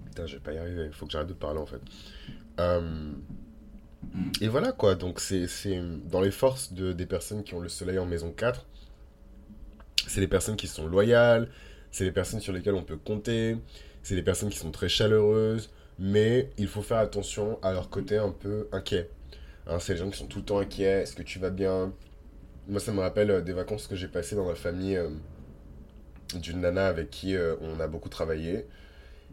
Putain, 0.07 0.27
je 0.27 0.35
vais 0.35 0.43
pas 0.43 0.53
y 0.53 0.59
arriver. 0.59 0.87
Il 0.87 0.93
faut 0.93 1.07
que 1.07 1.13
j'arrête 1.13 1.29
de 1.29 1.35
parler 1.35 1.59
en 1.59 1.67
fait. 1.67 1.81
Euh, 2.61 3.13
et 4.41 4.49
voilà 4.49 4.73
quoi. 4.73 4.95
Donc, 4.95 5.21
c'est 5.21 5.47
dans 6.11 6.21
les 6.21 6.31
forces 6.31 6.73
de, 6.73 6.93
des 6.93 7.07
personnes 7.07 7.45
qui 7.45 7.55
ont 7.55 7.61
le 7.61 7.69
soleil 7.69 7.99
en 7.99 8.07
maison 8.07 8.33
4. 8.33 8.67
C'est 10.07 10.21
les 10.21 10.29
personnes 10.29 10.57
qui 10.57 10.67
sont 10.67 10.87
loyales. 10.87 11.49
C'est 11.91 12.05
les 12.05 12.13
personnes 12.13 12.41
sur 12.41 12.53
lesquelles 12.53 12.75
on 12.75 12.83
peut 12.83 12.97
compter. 12.97 13.57
C'est 14.03 14.15
les 14.15 14.23
personnes 14.23 14.51
qui 14.51 14.59
sont 14.59 14.71
très 14.71 14.89
chaleureuses. 14.89 15.71
Mais 15.99 16.51
il 16.59 16.69
faut 16.69 16.83
faire 16.83 16.99
attention 16.99 17.59
à 17.63 17.73
leur 17.73 17.89
côté 17.89 18.19
un 18.19 18.31
peu 18.31 18.69
inquiet. 18.73 19.11
Hein, 19.67 19.79
c'est 19.81 19.95
les 19.95 19.99
gens 19.99 20.11
qui 20.11 20.19
sont 20.19 20.27
tout 20.27 20.39
le 20.39 20.45
temps 20.45 20.59
inquiets. 20.59 21.03
Est-ce 21.03 21.15
que 21.15 21.23
tu 21.23 21.39
vas 21.39 21.51
bien? 21.51 21.93
Moi, 22.69 22.81
ça 22.81 22.93
me 22.93 23.01
rappelle 23.01 23.31
euh, 23.31 23.41
des 23.41 23.53
vacances 23.53 23.87
que 23.87 23.97
j'ai 23.97 24.09
passées 24.09 24.37
dans 24.37 24.49
la 24.49 24.55
famille 24.55 24.97
euh, 24.97 25.09
d'une 26.35 26.61
nana 26.61 26.87
avec 26.87 27.11
qui 27.11 27.37
on 27.61 27.81
a 27.81 27.87
beaucoup 27.89 28.09
travaillé. 28.09 28.67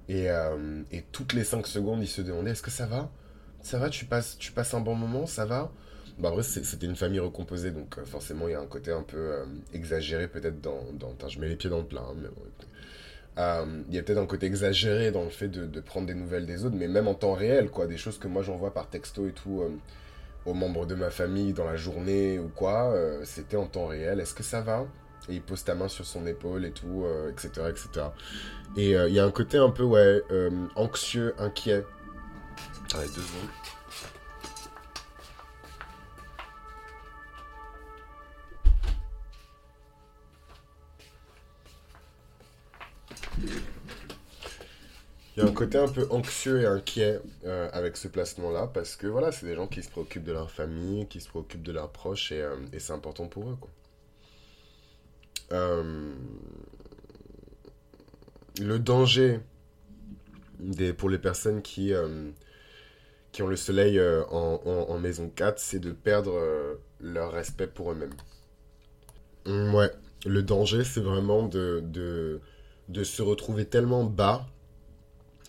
Et, 0.09 0.29
euh, 0.29 0.83
toutes 1.11 1.33
les 1.33 1.43
5 1.43 1.65
secondes, 1.67 2.01
il 2.01 2.07
se 2.07 2.21
demandait 2.21 2.51
est-ce 2.51 2.61
que 2.63 2.71
ça 2.71 2.85
va? 2.85 3.11
Ça 3.61 3.79
va 3.79 3.89
tu 3.89 4.05
passes, 4.05 4.37
tu 4.37 4.51
passes 4.51 4.73
un 4.73 4.81
bon 4.81 4.95
moment? 4.95 5.25
Ça 5.25 5.45
va? 5.45 5.71
Bah 6.19 6.29
après, 6.29 6.43
c'était 6.43 6.85
une 6.85 6.95
famille 6.95 7.19
recomposée, 7.19 7.71
donc 7.71 7.99
forcément, 8.05 8.47
il 8.47 8.51
y 8.51 8.53
a 8.53 8.59
un 8.59 8.67
côté 8.67 8.91
un 8.91 9.01
peu 9.01 9.33
exagéré 9.73 10.27
peut-être 10.27 10.61
dans, 10.61 10.83
dans... 10.93 11.27
je 11.27 11.39
mets 11.39 11.49
les 11.49 11.55
pieds 11.55 11.71
dans 11.71 11.79
le 11.79 11.85
plat, 11.85 12.03
hein, 12.07 12.13
mais 12.15 12.27
il 13.89 13.95
y 13.95 13.97
a 13.97 14.03
peut-être 14.03 14.19
un 14.19 14.27
côté 14.27 14.45
exagéré 14.45 15.11
dans 15.11 15.23
le 15.23 15.31
fait 15.31 15.47
de, 15.47 15.65
de, 15.65 15.79
prendre 15.79 16.05
des 16.05 16.13
nouvelles 16.13 16.45
des 16.45 16.65
autres, 16.65 16.75
mais 16.75 16.87
même 16.87 17.07
en 17.07 17.15
temps 17.15 17.33
réel, 17.33 17.71
quoi, 17.71 17.87
des 17.87 17.97
choses 17.97 18.19
que 18.19 18.27
moi 18.27 18.43
j'envoie 18.43 18.75
par 18.75 18.89
texto 18.89 19.27
et 19.27 19.31
tout 19.31 19.63
aux 20.45 20.53
membres 20.53 20.85
de 20.85 20.95
ma 20.95 21.09
famille 21.09 21.53
dans 21.53 21.65
la 21.65 21.75
journée 21.75 22.39
ou 22.39 22.49
quoi, 22.49 22.93
c'était 23.23 23.57
en 23.57 23.65
temps 23.65 23.87
réel. 23.87 24.19
Est-ce 24.19 24.33
que 24.33 24.43
ça 24.43 24.61
va? 24.61 24.85
Et 25.29 25.35
il 25.35 25.41
pose 25.41 25.63
ta 25.63 25.73
main 25.73 25.87
sur 25.87 26.05
son 26.05 26.27
épaule 26.27 26.65
et 26.65 26.71
tout, 26.71 27.05
etc., 27.29 27.51
euh, 27.57 27.69
etc. 27.69 28.07
Et 28.75 28.95
euh, 28.95 29.07
il 29.07 29.15
y 29.15 29.19
a 29.19 29.25
un 29.25 29.31
côté 29.31 29.57
un 29.57 29.69
peu, 29.69 29.83
ouais, 29.83 30.21
euh, 30.31 30.49
anxieux, 30.75 31.33
inquiet. 31.37 31.85
Allez, 32.93 33.07
deux 33.07 33.21
secondes. 33.21 33.49
Il 45.35 45.43
y 45.43 45.45
a 45.45 45.49
un 45.49 45.53
côté 45.53 45.77
un 45.79 45.87
peu 45.87 46.07
anxieux 46.11 46.61
et 46.61 46.65
inquiet 46.65 47.19
avec 47.71 47.97
ce 47.97 48.07
placement-là, 48.07 48.67
parce 48.73 48.95
que 48.95 49.07
voilà, 49.07 49.31
c'est 49.31 49.45
des 49.45 49.55
gens 49.55 49.67
qui 49.67 49.81
se 49.81 49.89
préoccupent 49.89 50.23
de 50.25 50.33
leur 50.33 50.51
famille, 50.51 51.07
qui 51.07 51.21
se 51.21 51.29
préoccupent 51.29 51.63
de 51.63 51.71
leurs 51.71 51.91
proches, 51.91 52.31
et, 52.31 52.47
et 52.71 52.79
c'est 52.79 52.93
important 52.93 53.27
pour 53.27 53.49
eux, 53.49 53.57
quoi. 53.59 53.69
Euh, 55.53 56.13
le 58.59 58.79
danger 58.79 59.39
des, 60.59 60.93
pour 60.93 61.09
les 61.09 61.17
personnes 61.17 61.61
qui, 61.61 61.93
euh, 61.93 62.29
qui 63.31 63.43
ont 63.43 63.47
le 63.47 63.55
soleil 63.55 63.99
euh, 63.99 64.23
en, 64.29 64.97
maison 64.99 65.29
4, 65.29 65.59
c'est 65.59 65.79
de 65.79 65.91
perdre 65.91 66.39
leur 66.99 67.31
respect 67.31 67.67
pour 67.67 67.91
eux-mêmes. 67.91 68.13
Ouais, 69.73 69.91
le 70.25 70.41
danger, 70.41 70.83
c'est 70.83 71.01
vraiment 71.01 71.43
de, 71.43 71.83
de, 71.83 73.03
se 73.03 73.21
retrouver 73.21 73.65
tellement 73.65 74.05
bas 74.05 74.47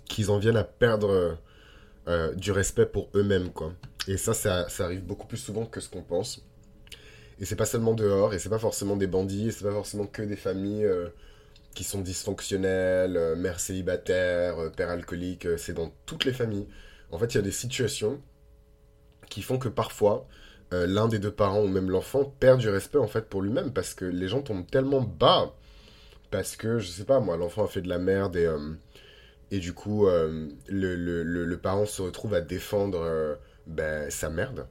qu'ils 0.09 0.31
en 0.31 0.39
viennent 0.39 0.57
à 0.57 0.65
perdre 0.65 1.39
du 2.37 2.53
respect 2.53 2.87
pour 2.87 3.09
eux-mêmes, 3.15 3.51
quoi. 3.51 3.73
Et 4.09 4.19
ça, 4.19 4.35
ça, 4.35 4.69
ça, 4.69 4.85
arrive 4.85 5.05
beaucoup 5.05 5.27
plus 5.27 5.39
souvent 5.39 5.65
que 5.65 5.81
ce 5.81 5.89
qu'on 5.89 6.03
pense. 6.03 6.45
Et 7.41 7.45
c'est 7.45 7.57
pas 7.57 7.67
seulement 7.67 7.95
dehors, 7.95 8.35
et 8.35 8.39
c'est 8.39 8.49
pas 8.49 8.59
forcément 8.59 8.97
des 8.97 9.07
bandits, 9.07 9.49
et 9.49 9.51
c'est 9.51 9.65
pas 9.65 9.73
forcément 9.73 10.07
que 10.07 10.23
des 10.23 10.37
familles 10.37 10.85
euh, 10.85 11.09
qui 11.75 11.85
sont 11.85 12.01
dysfonctionnelles, 12.01 13.17
euh, 13.17 13.37
mères 13.37 13.61
célibataires, 13.61 14.59
euh, 14.59 14.71
pères 14.71 14.91
alcooliques, 14.91 15.49
c'est 15.59 15.73
dans 15.73 15.93
toutes 16.07 16.25
les 16.25 16.33
familles. 16.33 16.69
En 17.11 17.19
fait, 17.19 17.35
il 17.35 17.37
y 17.37 17.39
a 17.39 17.43
des 17.43 17.51
situations 17.51 18.21
qui 19.31 19.43
font 19.43 19.59
que 19.59 19.69
parfois, 19.69 20.27
l'un 20.73 21.07
des 21.07 21.21
deux 21.21 21.31
parents 21.31 21.63
ou 21.63 21.69
même 21.69 21.89
l'enfant 21.89 22.25
perd 22.25 22.59
du 22.59 22.69
respect 22.69 22.99
en 22.99 23.07
fait 23.07 23.29
pour 23.29 23.43
lui-même 23.43 23.73
parce 23.73 23.95
que 23.95 24.05
les 24.05 24.27
gens 24.27 24.43
tombent 24.43 24.67
tellement 24.69 25.03
bas 25.03 25.55
parce 26.33 26.57
que, 26.57 26.81
je 26.81 26.89
sais 26.89 27.05
pas 27.05 27.21
moi, 27.21 27.37
l'enfant 27.37 27.65
a 27.65 27.69
fait 27.69 27.81
de 27.81 27.89
la 27.89 27.99
merde 27.99 28.35
et, 28.35 28.49
et 29.51 29.59
du 29.59 29.73
coup, 29.73 30.07
le, 30.07 30.49
le, 30.69 31.23
le, 31.23 31.57
parent 31.59 31.87
se 31.87 32.03
retrouve 32.03 32.35
à 32.35 32.41
défendre 32.41 33.39
ben, 33.67 34.11
sa 34.11 34.31
merde. 34.31 34.67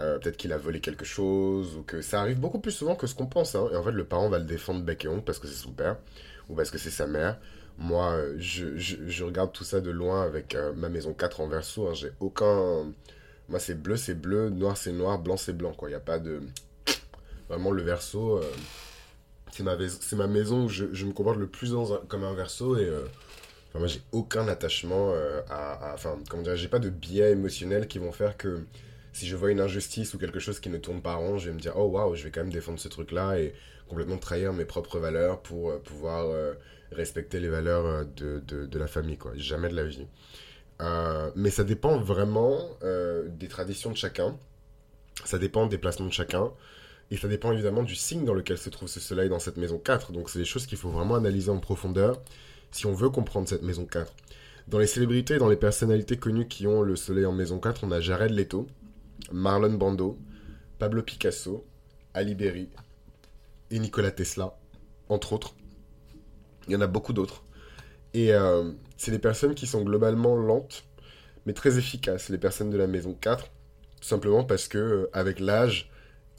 Euh, 0.00 0.18
peut-être 0.18 0.36
qu'il 0.36 0.52
a 0.52 0.58
volé 0.58 0.80
quelque 0.80 1.04
chose, 1.04 1.76
ou 1.76 1.82
que 1.82 2.00
ça 2.00 2.20
arrive 2.20 2.40
beaucoup 2.40 2.60
plus 2.60 2.72
souvent 2.72 2.94
que 2.94 3.06
ce 3.06 3.14
qu'on 3.14 3.26
pense. 3.26 3.54
Hein. 3.54 3.68
Et 3.72 3.76
en 3.76 3.82
fait, 3.82 3.92
le 3.92 4.04
parent 4.04 4.28
va 4.28 4.38
le 4.38 4.44
défendre 4.44 4.82
bec 4.82 5.04
et 5.04 5.08
ongle 5.08 5.22
parce 5.22 5.38
que 5.38 5.46
c'est 5.46 5.62
son 5.62 5.72
père, 5.72 5.96
ou 6.48 6.54
parce 6.54 6.70
que 6.70 6.78
c'est 6.78 6.90
sa 6.90 7.06
mère. 7.06 7.38
Moi, 7.78 8.12
euh, 8.12 8.34
je, 8.38 8.76
je, 8.76 9.24
regarde 9.24 9.52
tout 9.52 9.64
ça 9.64 9.80
de 9.80 9.90
loin 9.90 10.22
avec 10.22 10.54
euh, 10.54 10.72
ma 10.74 10.88
maison 10.88 11.12
4 11.14 11.40
en 11.40 11.48
verso. 11.48 11.88
Hein. 11.88 11.94
J'ai 11.94 12.12
aucun. 12.20 12.92
Moi, 13.48 13.58
c'est 13.58 13.80
bleu, 13.80 13.96
c'est 13.96 14.14
bleu, 14.14 14.50
noir, 14.50 14.76
c'est 14.76 14.92
noir, 14.92 15.18
blanc, 15.18 15.36
c'est 15.36 15.52
blanc. 15.52 15.74
Il 15.82 15.88
n'y 15.88 15.94
a 15.94 16.00
pas 16.00 16.18
de. 16.18 16.40
Vraiment, 17.48 17.70
le 17.70 17.82
verso, 17.82 18.40
c'est 19.50 19.62
ma, 19.62 19.76
ma 20.16 20.26
maison 20.26 20.64
où 20.64 20.68
je, 20.68 20.86
je, 20.92 21.04
me 21.04 21.12
comporte 21.12 21.36
le 21.38 21.48
plus 21.48 21.74
comme 22.08 22.24
un 22.24 22.34
verso. 22.34 22.78
Et 22.78 22.88
enfin, 23.72 23.78
moi, 23.80 23.88
j'ai 23.88 24.02
aucun 24.12 24.46
attachement 24.48 25.12
à, 25.48 25.92
Enfin, 25.94 26.18
comment 26.28 26.42
dire, 26.42 26.56
j'ai 26.56 26.68
pas 26.68 26.78
de 26.78 26.90
biais 26.90 27.32
émotionnels 27.32 27.88
qui 27.88 27.98
vont 27.98 28.12
faire 28.12 28.36
que 28.36 28.64
si 29.12 29.26
je 29.26 29.36
vois 29.36 29.50
une 29.50 29.60
injustice 29.60 30.14
ou 30.14 30.18
quelque 30.18 30.40
chose 30.40 30.58
qui 30.60 30.70
ne 30.70 30.78
tourne 30.78 31.02
pas 31.02 31.14
rond, 31.14 31.38
je 31.38 31.48
vais 31.48 31.54
me 31.54 31.60
dire, 31.60 31.74
oh 31.76 31.86
waouh, 31.86 32.14
je 32.14 32.24
vais 32.24 32.30
quand 32.30 32.40
même 32.40 32.52
défendre 32.52 32.78
ce 32.78 32.88
truc-là 32.88 33.38
et 33.38 33.54
complètement 33.88 34.16
trahir 34.16 34.52
mes 34.54 34.64
propres 34.64 34.98
valeurs 34.98 35.42
pour 35.42 35.70
euh, 35.70 35.78
pouvoir 35.78 36.26
euh, 36.30 36.54
respecter 36.92 37.40
les 37.40 37.48
valeurs 37.48 37.84
euh, 37.84 38.04
de, 38.16 38.42
de, 38.46 38.64
de, 38.64 38.78
la 38.78 38.86
famille, 38.86 39.18
quoi. 39.18 39.32
Jamais 39.36 39.68
de 39.68 39.76
la 39.76 39.84
vie. 39.84 40.06
mais 41.36 41.50
ça 41.50 41.62
dépend 41.64 41.98
vraiment 41.98 42.58
des 43.28 43.48
traditions 43.48 43.90
de 43.90 43.96
chacun, 43.96 44.36
ça 45.24 45.38
dépend 45.38 45.66
des 45.66 45.78
placements 45.78 46.06
de 46.06 46.12
chacun, 46.12 46.50
et 47.10 47.16
ça 47.18 47.28
dépend 47.28 47.52
évidemment 47.52 47.82
du 47.82 47.94
signe 47.94 48.24
dans 48.24 48.34
lequel 48.34 48.56
se 48.56 48.70
trouve 48.70 48.88
ce 48.88 48.98
soleil 48.98 49.28
dans 49.28 49.38
cette 49.38 49.58
maison 49.58 49.78
4. 49.78 50.12
Donc 50.12 50.30
c'est 50.30 50.38
des 50.38 50.46
choses 50.46 50.66
qu'il 50.66 50.78
faut 50.78 50.90
vraiment 50.90 51.16
analyser 51.16 51.50
en 51.50 51.58
profondeur 51.58 52.22
si 52.72 52.86
on 52.86 52.94
veut 52.94 53.10
comprendre 53.10 53.48
cette 53.48 53.62
maison 53.62 53.86
4. 53.86 54.12
Dans 54.68 54.78
les 54.78 54.86
célébrités 54.86 55.34
et 55.34 55.38
dans 55.38 55.48
les 55.48 55.56
personnalités 55.56 56.16
connues 56.16 56.48
qui 56.48 56.66
ont 56.66 56.82
le 56.82 56.96
soleil 56.96 57.26
en 57.26 57.32
maison 57.32 57.60
4, 57.60 57.84
on 57.84 57.90
a 57.92 58.00
Jared 58.00 58.30
Leto, 58.30 58.66
Marlon 59.30 59.74
Brando, 59.74 60.18
Pablo 60.78 61.02
Picasso, 61.02 61.64
Ali 62.14 62.34
Berry 62.34 62.68
et 63.70 63.78
Nikola 63.78 64.10
Tesla, 64.10 64.58
entre 65.08 65.32
autres. 65.32 65.54
Il 66.66 66.72
y 66.72 66.76
en 66.76 66.80
a 66.80 66.86
beaucoup 66.86 67.12
d'autres. 67.12 67.44
Et 68.14 68.32
euh, 68.32 68.70
c'est 68.96 69.10
des 69.10 69.18
personnes 69.18 69.54
qui 69.54 69.66
sont 69.66 69.82
globalement 69.82 70.36
lentes, 70.36 70.84
mais 71.46 71.52
très 71.52 71.78
efficaces, 71.78 72.28
les 72.28 72.38
personnes 72.38 72.70
de 72.70 72.76
la 72.76 72.86
maison 72.86 73.14
4, 73.14 73.44
tout 73.44 74.08
simplement 74.08 74.44
parce 74.44 74.68
que 74.68 74.78
euh, 74.78 75.10
avec 75.12 75.40
l'âge, 75.40 75.90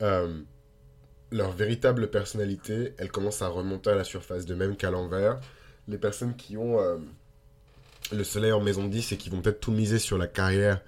euh, 0.02 0.42
leur 1.32 1.52
véritable 1.52 2.10
personnalité, 2.10 2.94
elle 2.98 3.12
commence 3.12 3.42
à 3.42 3.48
remonter 3.48 3.90
à 3.90 3.96
la 3.96 4.04
surface, 4.04 4.46
de 4.46 4.56
même 4.56 4.76
qu'à 4.78 4.92
l'envers. 4.92 5.40
Les 5.88 5.98
personnes 5.98 6.36
qui 6.36 6.58
ont 6.58 6.80
le 8.12 8.24
soleil 8.24 8.52
en 8.52 8.62
maison 8.62 8.88
10 8.88 9.12
et 9.12 9.18
qui 9.18 9.30
vont 9.30 9.42
peut-être 9.42 9.60
tout 9.60 9.72
miser 9.72 10.00
sur 10.00 10.18
la 10.18 10.28
carrière 10.28 10.82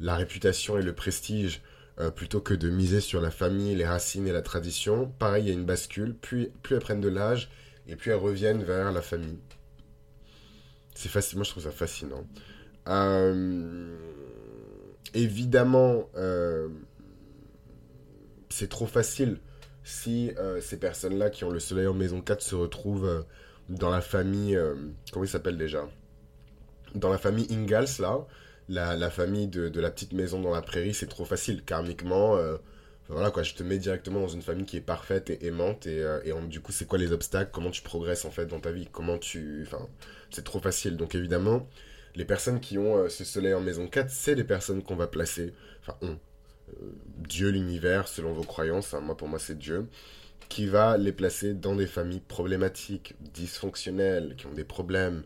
la 0.00 0.16
réputation 0.16 0.78
et 0.78 0.82
le 0.82 0.94
prestige 0.94 1.62
euh, 2.00 2.10
plutôt 2.10 2.40
que 2.40 2.54
de 2.54 2.70
miser 2.70 3.00
sur 3.00 3.20
la 3.20 3.30
famille, 3.30 3.74
les 3.74 3.86
racines 3.86 4.26
et 4.26 4.32
la 4.32 4.42
tradition. 4.42 5.12
Pareil, 5.18 5.44
il 5.44 5.48
y 5.48 5.50
a 5.50 5.54
une 5.54 5.66
bascule. 5.66 6.16
Puis, 6.20 6.50
plus 6.62 6.76
elles 6.76 6.82
prennent 6.82 7.00
de 7.00 7.08
l'âge 7.08 7.50
et 7.86 7.96
puis 7.96 8.10
elles 8.10 8.16
reviennent 8.16 8.64
vers 8.64 8.90
la 8.92 9.02
famille. 9.02 9.38
C'est 10.94 11.10
facile. 11.10 11.36
Moi, 11.36 11.44
je 11.44 11.50
trouve 11.50 11.64
ça 11.64 11.70
fascinant. 11.70 12.26
Euh, 12.88 13.96
évidemment, 15.12 16.08
euh, 16.16 16.68
c'est 18.48 18.68
trop 18.68 18.86
facile 18.86 19.38
si 19.84 20.30
ces 20.60 20.76
personnes-là 20.76 21.30
qui 21.30 21.42
ont 21.44 21.50
le 21.50 21.58
soleil 21.58 21.86
en 21.88 21.94
maison 21.94 22.20
4 22.20 22.42
se 22.42 22.54
retrouvent 22.54 23.24
dans 23.70 23.90
la 23.90 24.02
famille. 24.02 24.58
comment 25.12 25.24
il 25.24 25.28
s'appelle 25.28 25.56
déjà? 25.56 25.88
Dans 26.94 27.08
la 27.08 27.18
famille 27.18 27.46
Ingalls, 27.50 27.88
là 27.98 28.26
la, 28.70 29.10
famille 29.10 29.48
de, 29.48 29.80
la 29.80 29.90
petite 29.90 30.12
maison 30.12 30.40
dans 30.40 30.52
la 30.52 30.62
prairie, 30.62 30.94
c'est 30.94 31.08
trop 31.08 31.24
facile. 31.24 31.64
Karmiquement, 31.64 32.36
euh, 32.36 32.56
voilà 33.08 33.30
quoi, 33.30 33.42
je 33.42 33.54
te 33.54 33.62
mets 33.62 33.78
directement 33.78 34.20
dans 34.20 34.28
une 34.28 34.42
famille 34.42 34.64
qui 34.64 34.76
est 34.76 34.82
parfaite 34.82 35.30
et 35.30 35.46
aimante. 35.46 35.86
Et, 35.86 36.02
euh, 36.02 36.40
du 36.46 36.60
coup, 36.60 36.72
c'est 36.72 36.86
quoi 36.86 36.98
les 36.98 37.12
obstacles? 37.12 37.50
Comment 37.52 37.70
tu 37.70 37.82
progresses 37.82 38.24
en 38.24 38.30
fait 38.30 38.46
dans 38.46 38.60
ta 38.60 38.70
vie? 38.72 38.88
Comment 38.90 39.18
tu. 39.18 39.64
Enfin, 39.66 39.88
c'est 40.30 40.44
trop 40.44 40.60
facile. 40.60 40.96
Donc 40.96 41.14
évidemment, 41.14 41.68
les 42.14 42.24
personnes 42.24 42.60
qui 42.60 42.78
ont 42.78 42.96
euh, 42.96 43.08
ce 43.08 43.24
soleil 43.24 43.54
en 43.54 43.60
maison 43.60 43.88
4, 43.88 44.10
c'est 44.10 44.34
les 44.34 44.44
personnes 44.44 44.82
qu'on 44.82 44.96
va 44.96 45.06
placer. 45.06 45.52
Enfin, 45.82 45.96
on. 46.02 46.16
Dieu, 47.16 47.50
l'univers, 47.50 48.06
selon 48.06 48.32
vos 48.32 48.44
croyances, 48.44 48.94
hein, 48.94 49.00
moi 49.00 49.16
pour 49.16 49.26
moi 49.26 49.40
c'est 49.40 49.58
Dieu, 49.58 49.88
qui 50.48 50.66
va 50.66 50.96
les 50.96 51.12
placer 51.12 51.54
dans 51.54 51.76
des 51.76 51.86
familles 51.86 52.20
problématiques, 52.20 53.14
dysfonctionnelles, 53.20 54.34
qui 54.36 54.46
ont 54.46 54.52
des 54.52 54.64
problèmes, 54.64 55.22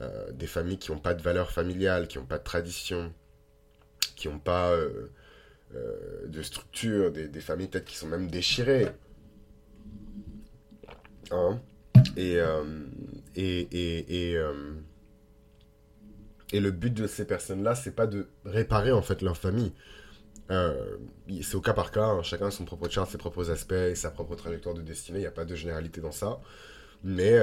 euh, 0.00 0.30
des 0.32 0.46
familles 0.46 0.78
qui 0.78 0.92
n'ont 0.92 0.98
pas 0.98 1.14
de 1.14 1.22
valeur 1.22 1.50
familiale, 1.50 2.06
qui 2.06 2.18
n'ont 2.18 2.26
pas 2.26 2.38
de 2.38 2.44
tradition, 2.44 3.12
qui 4.16 4.28
n'ont 4.28 4.38
pas 4.38 4.70
euh, 4.70 5.10
euh, 5.74 6.26
de 6.28 6.42
structure, 6.42 7.10
des, 7.10 7.40
familles 7.40 7.68
peut-être 7.68 7.86
qui 7.86 7.96
sont 7.96 8.06
même 8.06 8.28
déchirées. 8.30 8.88
Hein? 11.30 11.60
Et, 12.16 12.38
et, 13.36 13.60
et, 13.72 14.32
et, 14.32 14.38
et, 16.52 16.60
le 16.60 16.70
but 16.70 16.94
de 16.94 17.06
ces 17.06 17.26
personnes-là, 17.26 17.74
c'est 17.74 17.94
pas 17.94 18.06
de 18.06 18.28
réparer 18.44 18.92
en 18.92 19.02
fait 19.02 19.22
leur 19.22 19.36
famille. 19.36 19.72
C'est 20.48 21.54
au 21.54 21.60
cas 21.60 21.74
par 21.74 21.90
cas, 21.90 22.06
hein. 22.06 22.22
chacun 22.22 22.46
a 22.46 22.50
son 22.50 22.64
propre 22.64 22.88
chart, 22.88 23.10
ses 23.10 23.18
propres 23.18 23.50
aspects 23.50 23.72
et 23.72 23.94
sa 23.94 24.10
propre 24.10 24.34
trajectoire 24.34 24.74
de 24.74 24.82
destinée, 24.82 25.18
il 25.18 25.22
n'y 25.22 25.26
a 25.26 25.30
pas 25.30 25.44
de 25.44 25.54
généralité 25.54 26.00
dans 26.00 26.12
ça. 26.12 26.40
Mais 27.04 27.38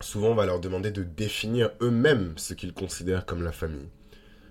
souvent 0.00 0.28
on 0.28 0.34
va 0.34 0.46
leur 0.46 0.60
demander 0.60 0.90
de 0.90 1.02
définir 1.02 1.70
eux-mêmes 1.80 2.34
ce 2.36 2.54
qu'ils 2.54 2.74
considèrent 2.74 3.26
comme 3.26 3.42
la 3.42 3.52
famille. 3.52 3.88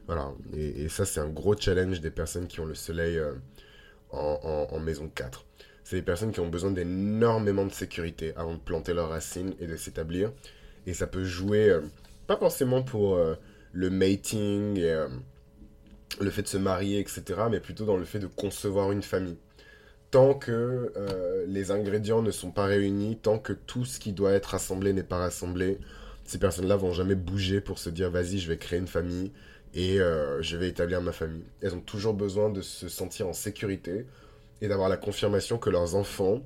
Voilà, 0.08 0.34
et, 0.54 0.90
ça 0.90 1.06
c'est 1.06 1.20
un 1.20 1.30
gros 1.30 1.56
challenge 1.56 2.02
des 2.02 2.12
personnes 2.12 2.48
qui 2.48 2.60
ont 2.60 2.66
le 2.66 2.76
soleil 2.76 3.18
euh, 3.18 3.34
en, 4.12 4.80
maison 4.80 5.10
4. 5.14 5.46
C'est 5.84 5.96
des 5.98 6.02
personnes 6.02 6.32
qui 6.32 6.40
ont 6.40 6.50
besoin 6.50 6.72
d'énormément 6.72 7.66
de 7.66 7.72
sécurité 7.72 8.34
avant 8.36 8.54
de 8.54 8.60
planter 8.60 8.94
leurs 8.94 9.10
racines 9.10 9.54
et 9.60 9.68
de 9.68 9.76
s'établir. 9.76 10.32
Et 10.86 10.94
ça 10.94 11.08
peut 11.08 11.24
jouer, 11.24 11.70
euh, 11.70 11.82
pas 12.28 12.38
forcément 12.38 12.82
pour 12.82 13.16
euh, 13.16 13.36
le 13.72 13.90
mating 13.90 14.78
et 14.78 15.06
le 16.20 16.30
fait 16.30 16.42
de 16.42 16.48
se 16.48 16.58
marier, 16.58 17.00
etc., 17.00 17.24
mais 17.50 17.60
plutôt 17.60 17.86
dans 17.86 17.98
le 17.98 18.06
fait 18.06 18.20
de 18.20 18.28
concevoir 18.28 18.92
une 18.92 19.04
famille. 19.04 19.38
Tant 20.10 20.34
que 20.34 20.92
euh, 20.98 21.46
les 21.48 21.72
ingrédients 21.72 22.22
ne 22.22 22.32
sont 22.32 22.52
pas 22.52 22.66
réunis, 22.66 23.18
tant 23.18 23.40
que 23.40 23.54
tout 23.54 23.86
ce 23.86 24.00
qui 24.00 24.12
doit 24.12 24.34
être 24.34 24.48
rassemblé 24.48 24.92
n'est 24.94 25.04
pas 25.04 25.18
rassemblé, 25.18 25.80
ces 26.26 26.38
personnes-là 26.38 26.76
vont 26.76 26.92
jamais 26.92 27.16
bouger 27.16 27.62
pour 27.62 27.80
se 27.80 27.90
dire 27.90 28.12
vas-y, 28.12 28.40
je 28.40 28.48
vais 28.50 28.58
créer 28.58 28.80
une 28.80 28.88
famille 28.88 29.32
et 29.74 30.02
euh, 30.02 30.42
je 30.42 30.58
vais 30.58 30.68
établir 30.68 31.02
ma 31.02 31.14
famille. 31.14 31.46
Elles 31.62 31.74
ont 31.76 31.82
toujours 31.82 32.14
besoin 32.14 32.50
de 32.50 32.62
se 32.62 32.90
sentir 32.90 33.28
en 33.28 33.34
sécurité 33.34 34.06
et 34.60 34.68
d'avoir 34.68 34.90
la 34.90 34.98
confirmation 34.98 35.58
que 35.58 35.70
leurs 35.70 35.96
enfants 35.96 36.42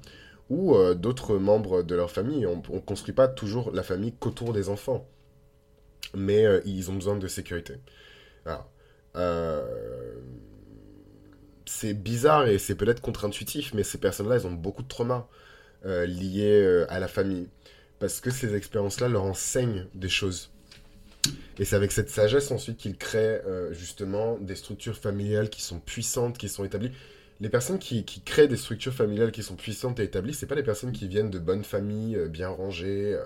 ou 0.50 0.76
euh, 0.76 0.94
d'autres 0.94 1.38
membres 1.38 1.82
de 1.82 1.96
leur 1.96 2.12
famille, 2.12 2.46
on 2.46 2.58
ne 2.58 2.80
construit 2.80 3.16
pas 3.16 3.28
toujours 3.28 3.72
la 3.72 3.82
famille 3.82 4.14
qu'autour 4.20 4.54
des 4.54 4.70
enfants, 4.70 5.08
mais 6.14 6.46
ils 6.66 6.92
ont 6.92 6.96
besoin 6.96 7.18
de 7.18 7.28
sécurité. 7.28 7.78
Alors, 8.46 8.70
c'est 11.66 11.94
bizarre 11.94 12.48
et 12.48 12.58
c'est 12.58 12.76
peut-être 12.76 13.02
contre-intuitif, 13.02 13.74
mais 13.74 13.84
ces 13.84 13.98
personnes-là, 13.98 14.36
elles 14.36 14.48
ont 14.48 14.52
beaucoup 14.52 14.84
de 14.84 14.88
traumas 14.88 15.28
euh, 15.86 16.06
liés 16.06 16.62
euh, 16.64 16.86
à 16.90 17.00
la 17.00 17.08
famille. 17.08 17.48
Parce 18.00 18.20
que 18.20 18.32
ces 18.32 18.56
expériences-là 18.56 19.08
leur 19.08 19.24
enseignent 19.24 19.86
des 19.94 20.10
choses. 20.10 20.52
Et 21.58 21.66
c'est 21.66 21.76
avec 21.76 21.92
cette 21.92 22.10
sagesse 22.10 22.52
ensuite 22.52 22.78
qu'ils 22.78 22.98
créent 22.98 23.42
euh, 23.46 23.74
justement 23.74 24.38
des 24.38 24.56
structures 24.56 24.98
familiales 24.98 25.50
qui 25.50 25.62
sont 25.62 25.80
puissantes, 25.80 26.38
qui 26.38 26.50
sont 26.50 26.64
établies. 26.64 26.92
Les 27.42 27.50
personnes 27.50 27.80
qui, 27.80 28.06
qui 28.06 28.22
créent 28.22 28.48
des 28.48 28.58
structures 28.58 28.94
familiales 28.94 29.32
qui 29.32 29.44
sont 29.44 29.56
puissantes 29.56 30.00
et 30.00 30.04
établies, 30.04 30.34
c'est 30.34 30.46
pas 30.46 30.56
les 30.56 30.64
personnes 30.64 30.92
qui 30.92 31.08
viennent 31.08 31.30
de 31.30 31.40
bonnes 31.40 31.66
familles, 31.66 32.18
bien 32.30 32.48
rangées, 32.48 33.20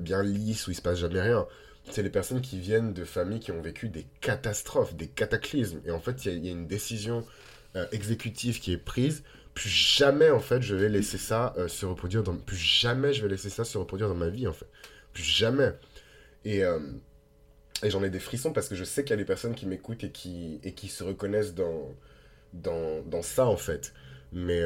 bien 0.00 0.24
lisses, 0.24 0.66
où 0.66 0.72
il 0.72 0.74
se 0.74 0.82
passe 0.82 0.98
jamais 0.98 1.20
rien 1.20 1.46
c'est 1.90 2.02
les 2.02 2.10
personnes 2.10 2.40
qui 2.40 2.58
viennent 2.58 2.92
de 2.92 3.04
familles 3.04 3.40
qui 3.40 3.52
ont 3.52 3.60
vécu 3.60 3.88
des 3.88 4.06
catastrophes, 4.20 4.94
des 4.94 5.08
cataclysmes. 5.08 5.80
Et 5.84 5.90
en 5.90 6.00
fait, 6.00 6.24
il 6.24 6.44
y, 6.44 6.48
a 6.48 6.52
une 6.52 6.66
décision 6.66 7.26
euh, 7.76 7.86
exécutive 7.92 8.60
qui 8.60 8.72
est 8.72 8.78
prise. 8.78 9.24
Plus 9.54 9.68
jamais, 9.68 10.30
en 10.30 10.40
fait, 10.40 10.62
je 10.62 10.74
vais 10.74 10.88
laisser 10.88 11.18
ça 11.18 11.54
euh, 11.58 11.68
se 11.68 11.84
reproduire 11.84 12.22
dans... 12.22 12.36
Plus 12.36 12.56
jamais 12.56 13.12
je 13.12 13.22
vais 13.22 13.28
laisser 13.28 13.50
ça 13.50 13.64
se 13.64 13.76
reproduire 13.76 14.08
dans 14.08 14.14
ma 14.14 14.28
vie, 14.28 14.46
en 14.46 14.52
fait. 14.52 14.66
Plus 15.12 15.24
jamais. 15.24 15.72
Et, 16.44 16.64
euh, 16.64 16.78
et 17.82 17.90
j'en 17.90 18.02
ai 18.02 18.10
des 18.10 18.20
frissons 18.20 18.52
parce 18.52 18.68
que 18.68 18.76
je 18.76 18.84
sais 18.84 19.02
qu'il 19.02 19.10
y 19.10 19.14
a 19.14 19.16
des 19.16 19.24
personnes 19.24 19.54
qui 19.54 19.66
m'écoutent 19.66 20.04
et 20.04 20.10
qui, 20.10 20.60
et 20.62 20.72
qui 20.72 20.88
se 20.88 21.04
reconnaissent 21.04 21.54
dans, 21.54 21.94
dans, 22.52 23.02
dans 23.02 23.22
ça, 23.22 23.46
en 23.46 23.56
fait. 23.56 23.92
Mais, 24.32 24.62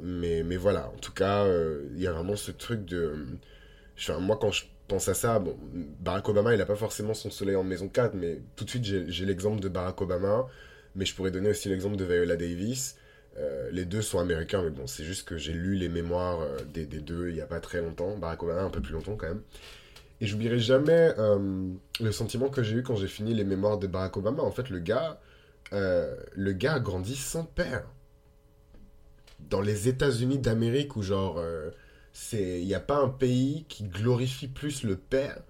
mais, 0.00 0.42
mais 0.42 0.56
voilà, 0.56 0.88
en 0.88 0.96
tout 0.96 1.12
cas, 1.12 1.46
il 1.94 2.00
y 2.00 2.06
a 2.06 2.12
vraiment 2.12 2.36
ce 2.36 2.50
truc 2.50 2.86
de... 2.86 3.26
Enfin, 3.98 4.18
moi, 4.20 4.38
quand 4.40 4.50
je 4.50 4.64
pense 4.92 5.08
à 5.08 5.14
ça, 5.14 5.38
bon, 5.38 5.56
Barack 6.00 6.28
Obama, 6.28 6.52
il 6.52 6.58
n'a 6.58 6.66
pas 6.66 6.76
forcément 6.76 7.14
son 7.14 7.30
soleil 7.30 7.56
en 7.56 7.64
maison 7.64 7.88
4, 7.88 8.12
mais 8.12 8.42
tout 8.56 8.64
de 8.64 8.68
suite, 8.68 8.84
j'ai 8.84 9.24
l'exemple 9.24 9.58
de 9.58 9.70
Barack 9.70 10.02
Obama, 10.02 10.46
mais 10.94 11.06
je 11.06 11.14
pourrais 11.14 11.30
donner 11.30 11.48
aussi 11.48 11.70
l'exemple 11.70 11.96
de 11.96 12.04
Viola 12.04 12.36
Davis. 12.36 12.96
Euh, 13.38 13.70
les 13.70 13.86
deux 13.86 14.02
sont 14.02 14.18
américains, 14.18 14.62
mais 14.62 14.68
bon, 14.68 14.86
c'est 14.86 15.04
juste 15.04 15.26
que 15.26 15.38
j'ai 15.38 15.54
lu 15.54 15.76
les 15.76 15.88
mémoires 15.88 16.42
euh, 16.42 16.58
des, 16.74 16.84
deux 16.84 17.30
il 17.30 17.34
n'y 17.34 17.40
a 17.40 17.46
pas 17.46 17.60
très 17.60 17.80
longtemps. 17.80 18.18
Barack 18.18 18.42
Obama, 18.42 18.64
un 18.64 18.68
peu 18.68 18.82
plus 18.82 18.92
longtemps 18.92 19.16
quand 19.16 19.28
même. 19.28 19.40
Et 20.20 20.26
j'oublierai 20.26 20.58
jamais 20.58 21.14
euh, 21.18 21.70
le 21.98 22.12
sentiment 22.12 22.50
que 22.50 22.62
j'ai 22.62 22.76
eu 22.76 22.82
quand 22.82 22.96
j'ai 22.96 23.08
fini 23.08 23.32
les 23.32 23.44
mémoires 23.44 23.78
de 23.78 23.86
Barack 23.86 24.18
Obama. 24.18 24.42
En 24.42 24.50
fait, 24.50 24.68
le 24.68 24.78
gars, 24.78 25.18
le 25.70 26.52
gars 26.52 26.74
a 26.74 27.14
sans 27.14 27.44
père. 27.44 27.86
Dans 29.40 29.62
les 29.62 29.88
États-Unis 29.88 30.38
d'Amérique, 30.38 30.96
où 30.96 31.02
genre 31.02 31.42
c'est 32.12 32.60
il 32.60 32.66
n'y 32.66 32.74
a 32.74 32.80
pas 32.80 32.98
un 32.98 33.08
pays 33.08 33.64
qui 33.68 33.84
glorifie 33.84 34.48
plus 34.48 34.84
le 34.84 34.96
père 34.96 35.40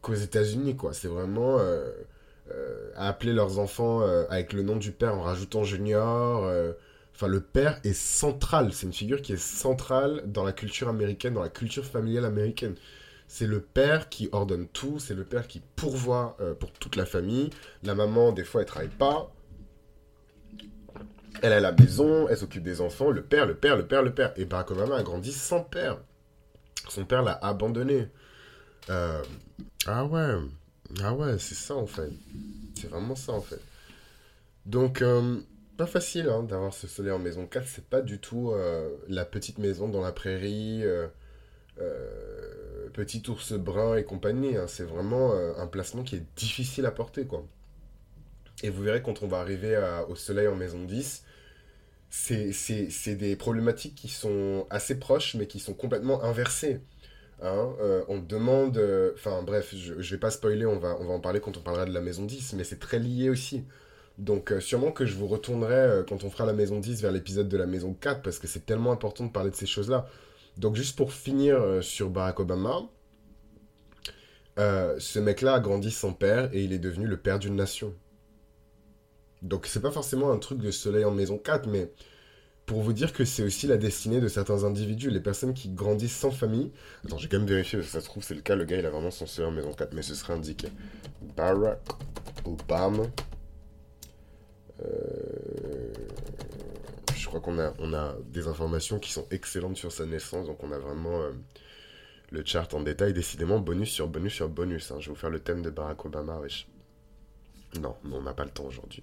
qu'aux 0.00 0.14
États-Unis 0.14 0.76
quoi. 0.76 0.92
C'est 0.92 1.08
vraiment 1.08 1.58
euh, 1.58 1.90
euh, 2.50 2.90
appeler 2.96 3.32
leurs 3.32 3.58
enfants 3.58 4.02
euh, 4.02 4.24
avec 4.30 4.52
le 4.52 4.62
nom 4.62 4.76
du 4.76 4.92
père 4.92 5.14
en 5.14 5.22
rajoutant 5.22 5.64
junior 5.64 6.50
enfin 7.14 7.28
le 7.28 7.40
père 7.40 7.80
est 7.84 7.94
central. 7.94 8.72
C'est 8.72 8.86
une 8.86 8.92
figure 8.92 9.22
qui 9.22 9.32
est 9.34 9.38
centrale 9.38 10.22
dans 10.26 10.44
la 10.44 10.52
culture 10.52 10.88
américaine 10.88 11.34
dans 11.34 11.42
la 11.42 11.48
culture 11.48 11.84
familiale 11.84 12.24
américaine. 12.24 12.74
C'est 13.28 13.46
le 13.46 13.60
père 13.60 14.08
qui 14.08 14.28
ordonne 14.32 14.68
tout 14.68 14.98
c'est 14.98 15.14
le 15.14 15.24
père 15.24 15.46
qui 15.46 15.60
pourvoit 15.76 16.36
pour 16.60 16.72
toute 16.72 16.96
la 16.96 17.06
famille. 17.06 17.50
La 17.82 17.94
maman 17.94 18.32
des 18.32 18.44
fois 18.44 18.62
elle 18.62 18.66
travaille 18.66 18.88
pas. 18.88 19.32
Elle 21.42 21.52
a 21.52 21.60
la 21.60 21.72
maison, 21.72 22.28
elle 22.28 22.36
s'occupe 22.38 22.62
des 22.62 22.80
enfants, 22.80 23.10
le 23.10 23.22
père, 23.22 23.44
le 23.44 23.54
père, 23.54 23.76
le 23.76 23.86
père, 23.86 24.02
le 24.02 24.14
père. 24.14 24.32
Et 24.36 24.46
Barack 24.46 24.70
Obama 24.70 24.96
a 24.96 25.02
grandi 25.02 25.32
sans 25.32 25.60
père. 25.60 25.98
Son 26.88 27.04
père 27.04 27.22
l'a 27.22 27.32
abandonné. 27.32 28.08
Euh, 28.90 29.22
ah 29.86 30.04
ouais, 30.04 30.34
ah 31.02 31.14
ouais, 31.14 31.38
c'est 31.38 31.54
ça 31.54 31.74
en 31.74 31.86
fait. 31.86 32.10
C'est 32.74 32.88
vraiment 32.88 33.16
ça 33.16 33.32
en 33.32 33.40
fait. 33.40 33.60
Donc, 34.64 35.02
euh, 35.02 35.40
pas 35.76 35.86
facile 35.86 36.28
hein, 36.28 36.42
d'avoir 36.42 36.72
ce 36.72 36.86
soleil 36.86 37.12
en 37.12 37.18
maison 37.18 37.46
4. 37.46 37.66
C'est 37.66 37.84
pas 37.84 38.02
du 38.02 38.18
tout 38.18 38.52
euh, 38.52 38.88
la 39.08 39.24
petite 39.24 39.58
maison 39.58 39.88
dans 39.88 40.00
la 40.00 40.12
prairie, 40.12 40.84
petit 42.92 43.22
ours 43.28 43.52
brun 43.52 43.96
et 43.96 44.04
compagnie. 44.04 44.56
Hein. 44.56 44.66
C'est 44.68 44.84
vraiment 44.84 45.32
un 45.34 45.66
placement 45.66 46.02
qui 46.02 46.16
est 46.16 46.24
difficile 46.36 46.86
à 46.86 46.90
porter 46.90 47.26
quoi. 47.26 47.44
Et 48.62 48.70
vous 48.70 48.82
verrez 48.82 49.02
quand 49.02 49.22
on 49.22 49.28
va 49.28 49.38
arriver 49.38 49.78
au 50.08 50.14
soleil 50.14 50.48
en 50.48 50.56
maison 50.56 50.82
10, 50.82 51.24
c'est 52.10 53.14
des 53.16 53.36
problématiques 53.36 53.94
qui 53.94 54.08
sont 54.08 54.66
assez 54.70 54.98
proches, 54.98 55.34
mais 55.34 55.46
qui 55.46 55.58
sont 55.60 55.74
complètement 55.74 56.22
inversées. 56.24 56.80
Hein. 57.42 57.74
Euh, 57.80 58.04
on 58.08 58.18
demande. 58.18 58.78
Euh, 58.78 59.12
enfin, 59.14 59.42
bref, 59.42 59.74
je, 59.74 59.94
ne 59.94 60.02
vais 60.02 60.18
pas 60.18 60.30
spoiler, 60.30 60.66
on 60.66 60.78
va, 60.78 60.96
on 61.00 61.06
va 61.06 61.14
en 61.14 61.20
parler 61.20 61.40
quand 61.40 61.56
on 61.56 61.60
parlera 61.60 61.84
de 61.86 61.92
la 61.92 62.00
maison 62.00 62.24
10, 62.24 62.54
mais 62.54 62.64
c'est 62.64 62.78
très 62.78 62.98
lié 62.98 63.28
aussi. 63.30 63.64
Donc, 64.18 64.52
euh, 64.52 64.60
sûrement 64.60 64.92
que 64.92 65.04
je 65.04 65.14
vous 65.14 65.26
retournerai 65.26 66.04
quand 66.08 66.24
on 66.24 66.30
fera 66.30 66.46
la 66.46 66.54
maison 66.54 66.78
10 66.80 67.02
vers 67.02 67.12
l'épisode 67.12 67.48
de 67.48 67.56
la 67.56 67.66
maison 67.66 67.94
4, 67.94 68.22
parce 68.22 68.38
que 68.38 68.46
c'est 68.46 68.64
tellement 68.64 68.92
important 68.92 69.24
de 69.26 69.32
parler 69.32 69.50
de 69.50 69.56
ces 69.56 69.66
choses-là. 69.66 70.08
Donc, 70.56 70.76
juste 70.76 70.96
pour 70.96 71.12
finir 71.12 71.82
sur 71.82 72.08
Barack 72.10 72.40
Obama, 72.40 72.80
ce 74.56 75.18
mec-là 75.18 75.54
a 75.54 75.60
grandi 75.60 75.90
sans 75.90 76.14
père 76.14 76.48
et 76.54 76.64
il 76.64 76.72
est 76.72 76.78
devenu 76.78 77.06
le 77.06 77.18
père 77.18 77.38
d'une 77.38 77.56
nation. 77.56 77.94
Donc 79.42 79.66
c'est 79.66 79.80
pas 79.80 79.90
forcément 79.90 80.30
un 80.32 80.38
truc 80.38 80.58
de 80.58 80.70
soleil 80.70 81.04
en 81.04 81.10
maison 81.10 81.38
4, 81.38 81.68
mais 81.68 81.90
pour 82.66 82.82
vous 82.82 82.92
dire 82.92 83.12
que 83.12 83.24
c'est 83.24 83.44
aussi 83.44 83.66
la 83.66 83.76
destinée 83.76 84.20
de 84.20 84.28
certains 84.28 84.64
individus, 84.64 85.10
les 85.10 85.20
personnes 85.20 85.54
qui 85.54 85.68
grandissent 85.68 86.16
sans 86.16 86.32
famille. 86.32 86.72
Attends, 87.04 87.18
j'ai 87.18 87.28
quand 87.28 87.38
même 87.38 87.46
vérifié, 87.46 87.82
ça 87.82 88.00
se 88.00 88.06
trouve 88.06 88.24
c'est 88.24 88.34
le 88.34 88.40
cas, 88.40 88.56
le 88.56 88.64
gars 88.64 88.78
il 88.78 88.86
a 88.86 88.90
vraiment 88.90 89.12
son 89.12 89.26
soleil 89.26 89.50
en 89.50 89.54
maison 89.54 89.72
4, 89.72 89.94
mais 89.94 90.02
ce 90.02 90.14
serait 90.14 90.32
indiqué. 90.32 90.68
Barack 91.36 91.80
Obama. 92.44 93.04
Euh, 94.84 95.92
je 97.16 97.26
crois 97.26 97.40
qu'on 97.40 97.58
a, 97.58 97.72
on 97.78 97.94
a 97.94 98.14
des 98.26 98.46
informations 98.46 98.98
qui 98.98 99.12
sont 99.12 99.26
excellentes 99.30 99.76
sur 99.76 99.92
sa 99.92 100.06
naissance, 100.06 100.46
donc 100.46 100.62
on 100.62 100.72
a 100.72 100.78
vraiment 100.78 101.20
euh, 101.22 101.32
le 102.30 102.44
chart 102.44 102.72
en 102.74 102.82
détail. 102.82 103.12
Décidément, 103.12 103.58
bonus 103.58 103.90
sur 103.90 104.08
bonus 104.08 104.34
sur 104.34 104.48
bonus. 104.48 104.90
Hein. 104.90 104.96
Je 105.00 105.06
vais 105.06 105.14
vous 105.14 105.20
faire 105.20 105.30
le 105.30 105.40
thème 105.40 105.62
de 105.62 105.70
Barack 105.70 106.04
Obama, 106.04 106.38
wesh. 106.38 106.68
Non, 107.80 107.96
on 108.12 108.22
n'a 108.22 108.34
pas 108.34 108.44
le 108.44 108.50
temps 108.50 108.64
aujourd'hui. 108.64 109.02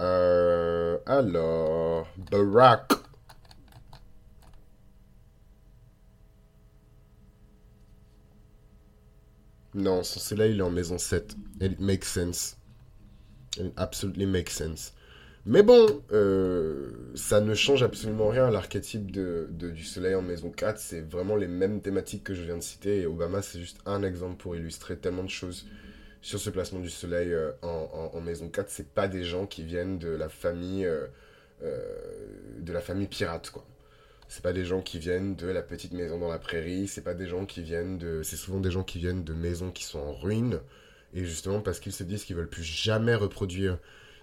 Euh, 0.00 0.98
alors, 1.06 2.08
Barack. 2.30 2.92
Non, 9.74 10.04
son 10.04 10.36
là 10.36 10.46
il 10.46 10.58
est 10.60 10.62
en 10.62 10.70
maison 10.70 10.98
7. 10.98 11.36
And 11.60 11.66
it 11.66 11.80
makes 11.80 12.06
sense. 12.06 12.56
it 13.56 13.72
absolutely 13.76 14.26
makes 14.26 14.52
sense. 14.52 14.92
Mais 15.46 15.62
bon, 15.62 16.02
euh, 16.12 16.90
ça 17.14 17.40
ne 17.40 17.54
change 17.54 17.82
absolument 17.82 18.28
rien 18.28 18.46
à 18.46 18.50
l'archétype 18.50 19.10
de, 19.10 19.48
du 19.50 19.84
soleil 19.84 20.14
en 20.14 20.22
maison 20.22 20.50
4. 20.50 20.78
C'est 20.78 21.02
vraiment 21.02 21.36
les 21.36 21.48
mêmes 21.48 21.82
thématiques 21.82 22.24
que 22.24 22.34
je 22.34 22.42
viens 22.42 22.56
de 22.56 22.62
citer. 22.62 23.02
Et 23.02 23.06
Obama, 23.06 23.42
c'est 23.42 23.60
juste 23.60 23.78
un 23.84 24.02
exemple 24.02 24.36
pour 24.36 24.56
illustrer 24.56 24.96
tellement 24.96 25.24
de 25.24 25.28
choses 25.28 25.66
sur 26.24 26.40
ce 26.40 26.48
placement 26.48 26.80
du 26.80 26.88
soleil 26.88 27.34
euh, 27.34 27.52
en, 27.60 28.20
maison 28.22 28.48
4, 28.48 28.70
c'est 28.70 28.88
pas 28.88 29.08
des 29.08 29.24
gens 29.24 29.46
qui 29.46 29.62
viennent 29.62 29.98
de 29.98 30.08
la 30.08 30.30
famille 30.30 30.86
euh, 30.86 31.06
euh, 31.62 31.78
de 32.60 32.72
la 32.72 32.80
famille 32.80 33.08
pirate 33.08 33.50
quoi. 33.50 33.66
C'est 34.26 34.42
pas 34.42 34.54
des 34.54 34.64
gens 34.64 34.80
qui 34.80 34.98
viennent 34.98 35.36
de 35.36 35.46
la 35.46 35.60
petite 35.60 35.92
maison 35.92 36.18
dans 36.18 36.30
la 36.30 36.38
prairie, 36.38 36.88
c'est 36.88 37.02
pas 37.02 37.12
des 37.12 37.26
gens 37.26 37.44
qui 37.44 37.62
viennent 37.62 37.98
de 37.98 38.22
c'est 38.22 38.36
souvent 38.36 38.58
des 38.58 38.70
gens 38.70 38.84
qui 38.84 38.98
viennent 38.98 39.22
de 39.22 39.34
maisons 39.34 39.70
qui 39.70 39.84
sont 39.84 39.98
en 39.98 40.14
ruine 40.14 40.60
et 41.12 41.26
justement 41.26 41.60
parce 41.60 41.78
qu'ils 41.78 41.92
se 41.92 42.04
disent 42.04 42.24
qu'ils 42.24 42.36
veulent 42.36 42.48
plus 42.48 42.64
jamais 42.64 43.14
reproduire 43.14 43.76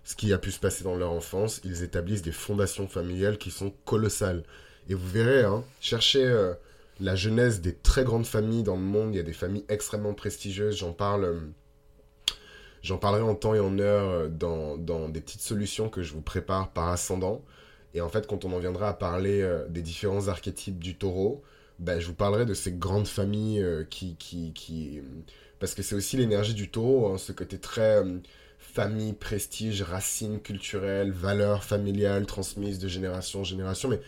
ce 0.04 0.16
qui 0.16 0.34
a 0.34 0.40
pu 0.40 0.52
se 0.52 0.60
passer 0.60 0.84
dans 0.84 0.96
leur 0.96 1.12
enfance, 1.12 1.62
ils 1.64 1.84
établissent 1.84 2.24
des 2.24 2.32
fondations 2.32 2.88
familiales 2.88 3.38
qui 3.38 3.52
sont 3.52 3.72
colossales. 3.86 4.44
Et 4.90 4.96
vous 4.96 5.08
verrez 5.08 5.44
hein, 5.44 5.64
cherchez 5.80 6.52
la 7.00 7.16
genèse 7.16 7.62
des 7.62 7.76
très 7.76 8.04
grandes 8.04 8.26
familles 8.26 8.64
dans 8.64 8.76
le 8.76 8.82
monde, 8.82 9.14
il 9.14 9.18
y 9.18 9.20
a 9.20 9.24
des 9.24 9.34
familles 9.34 9.66
extrêmement 9.70 10.16
prestigieuses, 10.16 10.78
j'en 10.78 10.94
parle 10.94 11.54
J'en 12.84 12.98
parlerai 12.98 13.24
en 13.24 13.36
temps 13.36 13.54
et 13.54 13.60
en 13.60 13.78
heure 13.80 14.10
euh, 14.10 14.28
dans, 14.28 14.78
dans, 14.78 15.10
des 15.10 15.22
petites 15.22 15.42
solutions 15.42 15.90
que 15.90 16.02
je 16.02 16.14
vous 16.14 16.22
prépare 16.22 16.72
par 16.72 16.90
ascendant. 16.90 17.44
Et 17.94 18.02
en 18.02 18.10
fait, 18.10 18.28
quand 18.28 18.46
on 18.46 18.54
en 18.54 18.60
viendra 18.60 18.90
à 18.90 18.94
parler 18.94 19.42
euh, 19.42 19.68
des 19.68 19.82
différents 19.82 20.28
archétypes 20.28 20.80
du 20.80 20.96
taureau, 20.96 21.44
ben, 21.80 22.00
je 22.00 22.08
vous 22.08 22.14
parlerai 22.14 22.46
de 22.46 22.54
ces 22.54 22.72
grandes 22.72 23.08
familles 23.08 23.62
euh, 23.62 23.84
qui, 23.84 24.16
qui, 24.16 24.54
qui... 24.54 25.02
Parce 25.60 25.76
que 25.76 25.84
c'est 25.84 25.96
aussi 25.96 26.18
l'énergie 26.18 26.54
du 26.54 26.70
taureau, 26.70 27.08
hein, 27.14 27.18
ce 27.18 27.32
côté 27.32 27.60
très 27.60 28.04
famille, 28.62 29.14
prestige, 29.14 29.82
racines 29.82 30.40
culturelles, 30.40 31.12
valeurs 31.12 31.64
familiales 31.64 32.26
transmises 32.26 32.80
de 32.80 32.88
génération 32.88 33.42
en 33.42 33.44
génération, 33.44 33.90
mais 33.90 34.00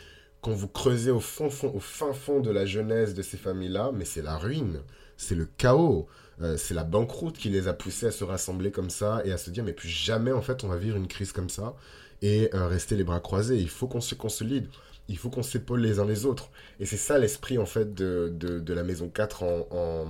quand 0.41 0.51
vous 0.51 0.67
creusez 0.67 1.11
au 1.11 1.19
fond, 1.19 1.49
fond, 1.49 1.71
au 1.73 1.79
fin 1.79 2.13
fond 2.13 2.39
de 2.39 2.51
la 2.51 2.65
jeunesse 2.65 3.13
de 3.13 3.21
ces 3.21 3.37
familles-là, 3.37 3.91
mais 3.93 4.05
c'est 4.05 4.21
la 4.21 4.37
ruine, 4.37 4.81
c'est 5.17 5.35
le 5.35 5.45
chaos, 5.57 6.07
euh, 6.41 6.57
c'est 6.57 6.73
la 6.73 6.83
banqueroute 6.83 7.37
qui 7.37 7.49
les 7.49 7.67
a 7.67 7.73
poussés 7.73 8.07
à 8.07 8.11
se 8.11 8.23
rassembler 8.23 8.71
comme 8.71 8.89
ça 8.89 9.21
et 9.25 9.31
à 9.31 9.37
se 9.37 9.49
dire 9.49 9.63
mais 9.63 9.73
plus 9.73 9.89
jamais 9.89 10.31
en 10.31 10.41
fait 10.41 10.63
on 10.63 10.67
va 10.67 10.77
vivre 10.77 10.97
une 10.97 11.07
crise 11.07 11.31
comme 11.31 11.49
ça 11.49 11.75
et 12.21 12.49
euh, 12.53 12.67
rester 12.67 12.95
les 12.95 13.03
bras 13.03 13.19
croisés. 13.19 13.57
Il 13.57 13.69
faut 13.69 13.87
qu'on 13.87 14.01
se 14.01 14.15
consolide, 14.15 14.67
il 15.09 15.17
faut 15.17 15.29
qu'on 15.29 15.43
s'épaule 15.43 15.81
les 15.81 15.99
uns 15.99 16.05
les 16.05 16.25
autres. 16.25 16.49
Et 16.79 16.85
c'est 16.85 16.97
ça 16.97 17.19
l'esprit 17.19 17.57
en 17.57 17.65
fait 17.65 17.93
de, 17.93 18.33
de, 18.35 18.73
la 18.73 18.83
maison 18.83 19.09
4 19.09 19.43
en 19.43 20.07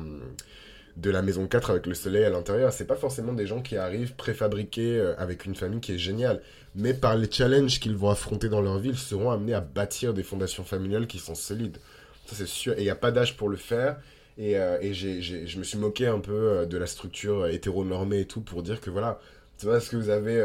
de 0.98 1.10
la 1.10 1.22
maison 1.22 1.48
4 1.48 1.72
avec 1.72 1.88
le 1.88 1.94
soleil 1.94 2.24
à 2.24 2.30
l'intérieur. 2.30 2.72
C'est 2.72 2.86
pas 2.86 2.96
forcément 2.96 3.34
des 3.34 3.48
gens 3.48 3.62
qui 3.62 3.78
arrivent 3.78 4.16
préfabriqués 4.16 5.00
euh, 5.00 5.16
avec 5.18 5.46
une 5.46 5.56
famille 5.56 5.80
qui 5.80 5.94
est 5.94 5.98
géniale. 5.98 6.42
Mais 6.76 6.94
par 6.94 7.16
les 7.16 7.30
challenges 7.32 7.80
qu'ils 7.80 7.96
vont 7.96 8.10
affronter 8.10 8.50
dans 8.50 8.62
leur 8.62 8.80
vie, 8.80 8.90
ils 8.90 8.98
seront 8.98 9.32
amenés 9.32 9.54
à 9.54 9.62
bâtir 9.62 10.14
des 10.14 10.24
fondations 10.24 10.64
familiales 10.64 11.08
qui 11.08 11.20
sont 11.20 11.36
solides. 11.36 11.78
Ça, 12.26 12.36
c'est 12.36 12.48
sûr. 12.48 12.74
Et 12.74 12.82
il 12.82 12.84
n'y 12.84 12.90
a 12.90 12.96
pas 12.96 13.12
d'âge 13.12 13.38
pour 13.38 13.50
le 13.50 13.58
faire. 13.58 13.98
Et, 14.38 14.58
euh, 14.58 14.80
je 14.94 15.58
me 15.60 15.64
suis 15.64 15.78
moqué 15.78 16.08
un 16.08 16.20
peu 16.20 16.34
euh, 16.34 16.66
de 16.66 16.78
la 16.78 16.88
structure 16.88 17.48
hétéronormée 17.48 18.22
et 18.22 18.26
tout 18.26 18.42
pour 18.42 18.64
dire 18.64 18.82
que 18.82 18.90
voilà, 18.90 19.20
c'est 19.58 19.68
parce 19.68 19.90
que 19.90 19.98
vous 19.98 20.10
avez 20.10 20.44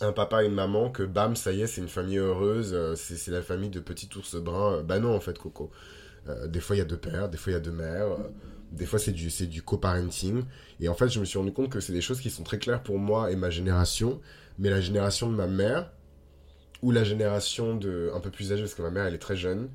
un 0.00 0.12
papa 0.12 0.42
et 0.42 0.46
une 0.46 0.54
maman 0.54 0.90
que 0.90 1.04
bam, 1.04 1.36
ça 1.36 1.52
y 1.52 1.62
est, 1.62 1.66
c'est 1.66 1.80
une 1.80 1.88
famille 1.88 2.18
heureuse, 2.18 2.76
c'est 2.96 3.30
la 3.30 3.42
famille 3.42 3.70
de 3.70 3.80
petits 3.80 4.08
ours 4.16 4.34
bruns. 4.36 4.82
bah 4.82 4.98
non, 4.98 5.14
en 5.14 5.20
fait, 5.20 5.38
Coco. 5.38 5.70
des 6.46 6.60
fois, 6.60 6.74
il 6.76 6.80
y 6.80 6.82
a 6.82 6.84
deux 6.84 6.96
pères, 6.96 7.28
des 7.28 7.38
fois, 7.38 7.52
il 7.52 7.54
y 7.54 7.58
a 7.58 7.60
deux 7.60 7.72
mères. 7.72 8.16
Des 8.72 8.86
fois, 8.86 8.98
c'est 8.98 9.12
du, 9.12 9.28
du 9.46 9.62
co-parenting. 9.62 10.44
Et 10.80 10.88
en 10.88 10.94
fait, 10.94 11.08
je 11.08 11.20
me 11.20 11.24
suis 11.24 11.38
rendu 11.38 11.52
compte 11.52 11.70
que 11.70 11.80
c'est 11.80 11.92
des 11.92 12.00
choses 12.00 12.20
qui 12.20 12.30
sont 12.30 12.42
très 12.42 12.58
claires 12.58 12.82
pour 12.82 12.98
moi 12.98 13.30
et 13.30 13.36
ma 13.36 13.50
génération. 13.50 14.20
Mais 14.58 14.70
la 14.70 14.80
génération 14.80 15.30
de 15.30 15.36
ma 15.36 15.46
mère, 15.46 15.90
ou 16.82 16.90
la 16.90 17.04
génération 17.04 17.76
de 17.76 18.10
un 18.14 18.20
peu 18.20 18.30
plus 18.30 18.52
âgée, 18.52 18.62
parce 18.62 18.74
que 18.74 18.82
ma 18.82 18.90
mère, 18.90 19.06
elle 19.06 19.14
est 19.14 19.18
très 19.18 19.36
jeune. 19.36 19.68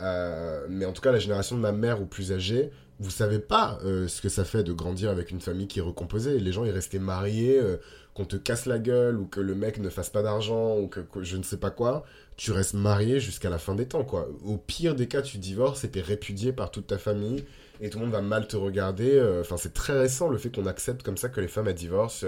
Euh, 0.00 0.66
mais 0.68 0.84
en 0.84 0.92
tout 0.92 1.02
cas, 1.02 1.12
la 1.12 1.18
génération 1.18 1.56
de 1.56 1.60
ma 1.60 1.72
mère 1.72 2.00
ou 2.00 2.06
plus 2.06 2.32
âgée, 2.32 2.70
vous 2.98 3.10
savez 3.10 3.38
pas 3.38 3.78
euh, 3.84 4.08
ce 4.08 4.20
que 4.20 4.28
ça 4.28 4.44
fait 4.44 4.62
de 4.62 4.72
grandir 4.72 5.10
avec 5.10 5.30
une 5.30 5.40
famille 5.40 5.68
qui 5.68 5.78
est 5.78 5.82
recomposée. 5.82 6.38
Les 6.38 6.52
gens, 6.52 6.64
ils 6.64 6.70
restaient 6.70 6.98
mariés, 6.98 7.58
euh, 7.58 7.76
qu'on 8.14 8.24
te 8.24 8.36
casse 8.36 8.66
la 8.66 8.78
gueule, 8.78 9.18
ou 9.18 9.26
que 9.26 9.40
le 9.40 9.54
mec 9.54 9.78
ne 9.78 9.88
fasse 9.88 10.10
pas 10.10 10.22
d'argent, 10.22 10.78
ou 10.78 10.88
que, 10.88 11.00
que, 11.00 11.22
je 11.22 11.36
ne 11.36 11.42
sais 11.42 11.58
pas 11.58 11.70
quoi. 11.70 12.04
Tu 12.36 12.52
restes 12.52 12.74
marié 12.74 13.20
jusqu'à 13.20 13.50
la 13.50 13.58
fin 13.58 13.74
des 13.74 13.86
temps, 13.86 14.04
quoi. 14.04 14.28
Au 14.44 14.56
pire 14.56 14.94
des 14.94 15.08
cas, 15.08 15.22
tu 15.22 15.38
divorces 15.38 15.84
et 15.84 15.90
t'es 15.90 16.00
répudié 16.00 16.52
par 16.52 16.70
toute 16.70 16.86
ta 16.88 16.98
famille 16.98 17.44
et 17.80 17.88
tout 17.88 17.98
le 17.98 18.04
monde 18.04 18.12
va 18.12 18.20
mal 18.20 18.46
te 18.46 18.56
regarder. 18.56 19.20
Enfin, 19.40 19.56
c'est 19.56 19.72
très 19.72 19.98
récent 19.98 20.28
le 20.28 20.38
fait 20.38 20.54
qu'on 20.54 20.66
accepte 20.66 21.02
comme 21.02 21.16
ça 21.16 21.28
que 21.28 21.40
les 21.40 21.48
femmes 21.48 21.68
elles 21.68 21.74
divorcent. 21.74 22.26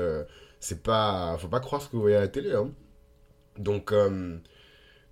C'est 0.60 0.82
pas, 0.82 1.36
faut 1.38 1.48
pas 1.48 1.60
croire 1.60 1.82
ce 1.82 1.88
que 1.88 1.96
vous 1.96 2.02
voyez 2.02 2.16
à 2.16 2.20
la 2.20 2.28
télé. 2.28 2.52
Hein. 2.52 2.70
Donc, 3.58 3.92
euh, 3.92 4.36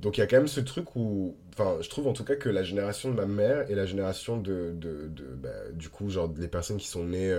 donc 0.00 0.16
il 0.16 0.20
y 0.20 0.22
a 0.22 0.26
quand 0.26 0.36
même 0.36 0.48
ce 0.48 0.60
truc 0.60 0.96
où, 0.96 1.36
enfin, 1.52 1.76
je 1.80 1.88
trouve 1.88 2.06
en 2.06 2.12
tout 2.12 2.24
cas 2.24 2.36
que 2.36 2.48
la 2.48 2.62
génération 2.62 3.10
de 3.10 3.14
ma 3.14 3.26
mère 3.26 3.70
et 3.70 3.74
la 3.74 3.86
génération 3.86 4.36
de, 4.38 4.72
de, 4.74 5.10
bah, 5.36 5.48
du 5.72 5.88
coup, 5.88 6.10
genre 6.10 6.32
les 6.36 6.48
personnes 6.48 6.78
qui 6.78 6.88
sont 6.88 7.04
nées, 7.04 7.34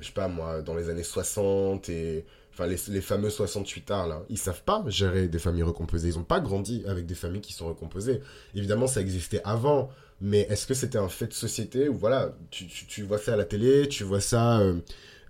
je 0.00 0.06
sais 0.06 0.12
pas 0.12 0.28
moi, 0.28 0.62
dans 0.62 0.74
les 0.74 0.90
années 0.90 1.02
60 1.02 1.88
et 1.88 2.24
enfin 2.52 2.66
les, 2.66 2.76
les, 2.88 3.00
fameux 3.00 3.30
68 3.30 3.90
arts 3.90 4.08
là, 4.08 4.22
ils 4.28 4.38
savent 4.38 4.62
pas 4.62 4.82
gérer 4.88 5.28
des 5.28 5.38
familles 5.38 5.62
recomposées. 5.62 6.08
Ils 6.08 6.18
ont 6.18 6.24
pas 6.24 6.40
grandi 6.40 6.82
avec 6.86 7.06
des 7.06 7.14
familles 7.14 7.42
qui 7.42 7.52
sont 7.52 7.68
recomposées. 7.68 8.20
Évidemment, 8.54 8.86
ça 8.86 9.00
existait 9.00 9.42
avant 9.44 9.90
mais 10.20 10.40
est-ce 10.50 10.66
que 10.66 10.74
c'était 10.74 10.98
un 10.98 11.08
fait 11.08 11.28
de 11.28 11.32
société 11.32 11.88
ou 11.88 11.96
voilà, 11.96 12.32
tu, 12.50 12.66
tu, 12.66 13.02
vois 13.02 13.18
ça 13.18 13.34
à 13.34 13.36
la 13.36 13.44
télé, 13.44 13.88
tu 13.88 14.02
vois 14.02 14.20
ça 14.20 14.58
euh, 14.58 14.80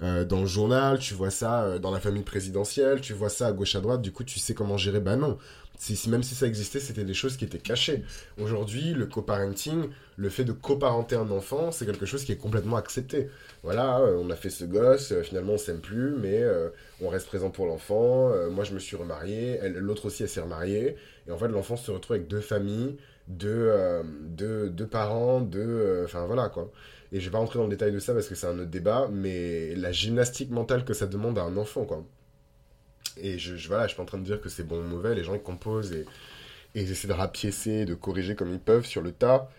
euh, 0.02 0.24
dans 0.24 0.40
le 0.40 0.46
journal, 0.46 0.98
tu 0.98 1.14
vois 1.14 1.30
ça 1.30 1.64
euh, 1.64 1.78
dans 1.78 1.90
la 1.90 2.00
famille 2.00 2.22
présidentielle, 2.22 3.00
tu 3.00 3.12
vois 3.12 3.28
ça 3.28 3.48
à 3.48 3.52
gauche 3.52 3.74
à 3.74 3.80
droite, 3.80 4.00
du 4.00 4.12
coup 4.12 4.24
tu 4.24 4.38
sais 4.38 4.54
comment 4.54 4.78
gérer? 4.78 5.00
Bah 5.00 5.16
non, 5.16 5.36
si, 5.78 6.10
même 6.10 6.22
si 6.22 6.34
ça 6.34 6.46
existait, 6.46 6.80
c'était 6.80 7.04
des 7.04 7.14
choses 7.14 7.36
qui 7.36 7.44
étaient 7.44 7.58
cachées. 7.58 8.02
Aujourd'hui, 8.38 8.92
le 8.92 9.06
coparenting, 9.06 9.88
le 10.16 10.28
fait 10.28 10.44
de 10.44 10.52
coparenter 10.52 11.16
un 11.16 11.30
enfant, 11.30 11.70
c'est 11.72 11.86
quelque 11.86 12.06
chose 12.06 12.24
qui 12.24 12.32
est 12.32 12.36
complètement 12.36 12.76
accepté. 12.76 13.28
Voilà, 13.62 14.00
on 14.00 14.30
a 14.30 14.36
fait 14.36 14.50
ce 14.50 14.64
gosse, 14.64 15.14
finalement 15.22 15.54
on 15.54 15.58
s'aime 15.58 15.80
plus, 15.80 16.12
mais 16.12 16.44
on 17.00 17.08
reste 17.08 17.26
présent 17.26 17.50
pour 17.50 17.66
l'enfant. 17.66 18.32
moi 18.50 18.64
je 18.64 18.74
me 18.74 18.78
suis 18.78 18.96
remarié, 18.96 19.60
l'autre 19.76 20.06
aussi 20.06 20.22
elle 20.22 20.28
s'est 20.28 20.40
remariée, 20.40 20.96
et 21.26 21.30
en 21.30 21.38
fait 21.38 21.48
l'enfant 21.48 21.76
se 21.76 21.90
retrouve 21.90 22.16
avec 22.16 22.28
deux 22.28 22.40
familles 22.40 22.96
euh, 23.44 24.02
de, 24.22 24.68
de, 24.68 24.84
parents, 24.84 25.40
de... 25.40 25.60
Euh, 25.60 26.04
enfin 26.04 26.26
voilà 26.26 26.48
quoi. 26.48 26.70
Et 27.12 27.20
je 27.20 27.26
vais 27.26 27.32
pas 27.32 27.38
rentrer 27.38 27.58
dans 27.58 27.64
le 27.64 27.70
détail 27.70 27.92
de 27.92 27.98
ça 27.98 28.12
parce 28.14 28.28
que 28.28 28.34
c'est 28.34 28.46
un 28.46 28.58
autre 28.58 28.70
débat, 28.70 29.08
mais 29.12 29.74
la 29.74 29.92
gymnastique 29.92 30.50
mentale 30.50 30.84
que 30.84 30.94
ça 30.94 31.06
demande 31.06 31.38
à 31.38 31.42
un 31.42 31.56
enfant 31.56 31.84
quoi. 31.84 32.04
Et 33.20 33.38
je, 33.38 33.56
je 33.56 33.68
voilà, 33.68 33.84
je 33.84 33.88
suis 33.88 33.96
pas 33.96 34.02
en 34.02 34.06
train 34.06 34.18
de 34.18 34.24
dire 34.24 34.40
que 34.40 34.48
c'est 34.48 34.64
bon 34.64 34.78
ou 34.78 34.86
mauvais, 34.86 35.14
les 35.14 35.24
gens 35.24 35.34
ils 35.34 35.42
composent 35.42 35.92
et, 35.92 36.04
et 36.74 36.82
ils 36.82 36.90
essaient 36.90 37.08
de 37.08 37.12
rapiécer, 37.12 37.84
de 37.84 37.94
corriger 37.94 38.34
comme 38.34 38.52
ils 38.52 38.60
peuvent 38.60 38.86
sur 38.86 39.02
le 39.02 39.12
tas. 39.12 39.50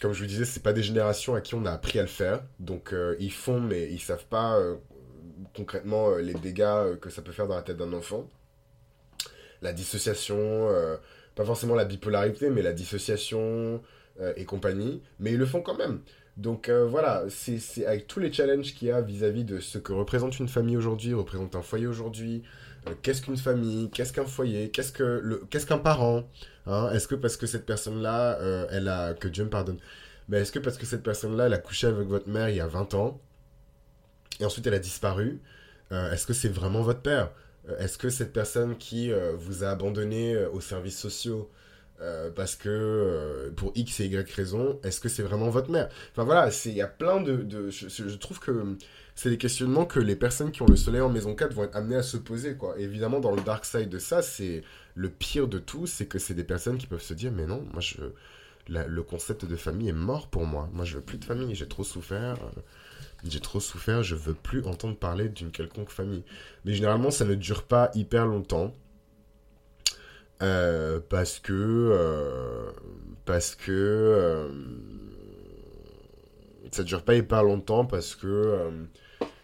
Comme 0.00 0.12
je 0.12 0.20
vous 0.20 0.26
disais, 0.26 0.44
c'est 0.46 0.62
pas 0.62 0.72
des 0.72 0.82
générations 0.82 1.34
à 1.34 1.40
qui 1.40 1.54
on 1.54 1.66
a 1.66 1.72
appris 1.72 1.98
à 1.98 2.02
le 2.02 2.08
faire, 2.08 2.42
donc 2.58 2.94
euh, 2.94 3.16
ils 3.20 3.32
font 3.32 3.60
mais 3.60 3.90
ils 3.92 4.00
savent 4.00 4.24
pas 4.24 4.58
concrètement 5.54 6.16
les 6.16 6.34
dégâts 6.34 6.96
que 7.00 7.10
ça 7.10 7.22
peut 7.22 7.32
faire 7.32 7.46
dans 7.46 7.56
la 7.56 7.62
tête 7.62 7.76
d'un 7.76 7.92
enfant. 7.92 8.28
La 9.62 9.72
dissociation, 9.74 10.68
pas 11.34 11.44
forcément 11.44 11.74
la 11.74 11.84
bipolarité, 11.84 12.50
mais 12.50 12.62
la 12.62 12.72
dissociation 12.72 13.82
euh, 14.20 14.32
et 14.36 14.44
compagnie, 14.44 15.02
mais 15.18 15.32
ils 15.32 15.38
le 15.38 15.46
font 15.46 15.62
quand 15.62 15.76
même. 15.76 16.00
Donc 16.40 16.68
euh, 16.68 16.86
voilà, 16.86 17.24
c'est 17.28 17.86
avec 17.86 18.06
tous 18.06 18.18
les 18.18 18.32
challenges 18.32 18.74
qu'il 18.74 18.88
y 18.88 18.90
a 18.90 19.00
vis-à-vis 19.00 19.44
de 19.44 19.60
ce 19.60 19.78
que 19.78 19.92
représente 19.92 20.38
une 20.38 20.48
famille 20.48 20.76
aujourd'hui, 20.76 21.12
représente 21.14 21.54
un 21.54 21.62
foyer 21.62 21.86
aujourd'hui, 21.86 22.42
euh, 22.88 22.94
qu'est-ce 23.02 23.22
qu'une 23.22 23.36
famille, 23.36 23.90
qu'est-ce 23.90 24.12
qu'un 24.12 24.24
foyer, 24.24 24.70
qu'est-ce 24.70 24.92
que 24.92 25.42
qu'est-ce 25.50 25.66
qu'un 25.66 25.78
parent, 25.78 26.24
hein? 26.66 26.90
Est-ce 26.92 27.06
que 27.08 27.14
parce 27.14 27.36
que 27.36 27.46
cette 27.46 27.66
personne-là, 27.66 28.38
elle 28.70 28.88
a, 28.88 29.14
que 29.14 29.28
Dieu 29.28 29.44
me 29.44 29.50
pardonne, 29.50 29.78
mais 30.28 30.38
est-ce 30.40 30.52
que 30.52 30.58
parce 30.58 30.78
que 30.78 30.86
cette 30.86 31.02
personne-là, 31.02 31.46
elle 31.46 31.54
a 31.54 31.58
couché 31.58 31.86
avec 31.86 32.08
votre 32.08 32.28
mère 32.28 32.48
il 32.48 32.56
y 32.56 32.60
a 32.60 32.66
20 32.66 32.94
ans, 32.94 33.20
et 34.40 34.44
ensuite 34.44 34.66
elle 34.66 34.74
a 34.74 34.78
disparu, 34.78 35.40
est-ce 35.90 36.26
que 36.26 36.32
c'est 36.32 36.48
vraiment 36.48 36.82
votre 36.82 37.02
père? 37.02 37.30
Euh, 37.68 37.78
est-ce 37.78 37.98
que 37.98 38.10
cette 38.10 38.32
personne 38.32 38.76
qui 38.76 39.12
euh, 39.12 39.32
vous 39.36 39.64
a 39.64 39.68
abandonné 39.68 40.34
euh, 40.34 40.50
aux 40.50 40.60
services 40.60 40.98
sociaux 40.98 41.50
parce 42.34 42.56
que 42.56 43.52
pour 43.56 43.72
X 43.74 44.00
et 44.00 44.06
Y 44.06 44.30
raison, 44.30 44.78
est-ce 44.82 45.00
que 45.00 45.08
c'est 45.08 45.22
vraiment 45.22 45.50
votre 45.50 45.70
mère? 45.70 45.88
Enfin 46.12 46.24
voilà, 46.24 46.50
il 46.64 46.72
y 46.72 46.80
a 46.80 46.86
plein 46.86 47.20
de... 47.20 47.70
je, 47.70 48.16
trouve 48.16 48.40
que 48.40 48.76
c'est 49.14 49.30
des 49.30 49.38
questionnements 49.38 49.84
que 49.84 50.00
les 50.00 50.16
personnes 50.16 50.50
qui 50.50 50.62
ont 50.62 50.66
le 50.66 50.76
soleil 50.76 51.02
en 51.02 51.10
maison 51.10 51.34
4 51.34 51.52
vont 51.52 51.64
être 51.64 51.76
amenées 51.76 51.96
à 51.96 52.02
se 52.02 52.16
poser. 52.16 52.56
Quoi. 52.56 52.78
évidemment, 52.78 53.20
dans 53.20 53.34
le 53.34 53.42
dark 53.42 53.64
side 53.64 53.88
de 53.88 53.98
ça, 53.98 54.22
c'est 54.22 54.62
le 54.94 55.10
pire 55.10 55.48
de 55.48 55.58
tout, 55.58 55.86
c'est 55.86 56.06
que 56.06 56.18
c'est 56.18 56.34
des 56.34 56.44
personnes 56.44 56.78
qui 56.78 56.86
peuvent 56.86 57.02
se 57.02 57.14
dire, 57.14 57.32
mais 57.32 57.46
non, 57.46 57.64
moi 57.72 57.80
je... 57.80 57.96
le 58.68 59.02
concept 59.02 59.44
de 59.44 59.56
famille 59.56 59.88
est 59.88 59.92
mort 59.92 60.28
pour 60.28 60.46
moi. 60.46 60.68
Moi 60.72 60.84
je 60.84 60.96
veux 60.96 61.02
plus 61.02 61.18
de 61.18 61.24
famille, 61.24 61.54
j'ai 61.54 61.68
trop 61.68 61.84
souffert 61.84 62.38
j'ai 63.24 63.40
trop 63.40 63.60
souffert, 63.60 64.02
je 64.02 64.14
veux 64.14 64.34
plus 64.34 64.64
entendre 64.64 64.96
parler 64.96 65.28
d'une 65.28 65.50
quelconque 65.50 65.90
famille. 65.90 66.24
Mais 66.64 66.74
généralement, 66.74 67.10
ça 67.10 67.24
ne 67.24 67.34
dure 67.34 67.64
pas 67.64 67.90
hyper 67.94 68.26
longtemps. 68.26 68.72
Euh, 70.42 71.00
parce 71.08 71.38
que. 71.38 71.52
Euh, 71.52 72.70
parce 73.24 73.54
que. 73.54 73.70
Euh, 73.70 74.48
ça 76.72 76.82
dure 76.84 77.02
pas 77.02 77.14
hyper 77.14 77.42
longtemps 77.42 77.84
parce 77.84 78.14
que. 78.14 78.70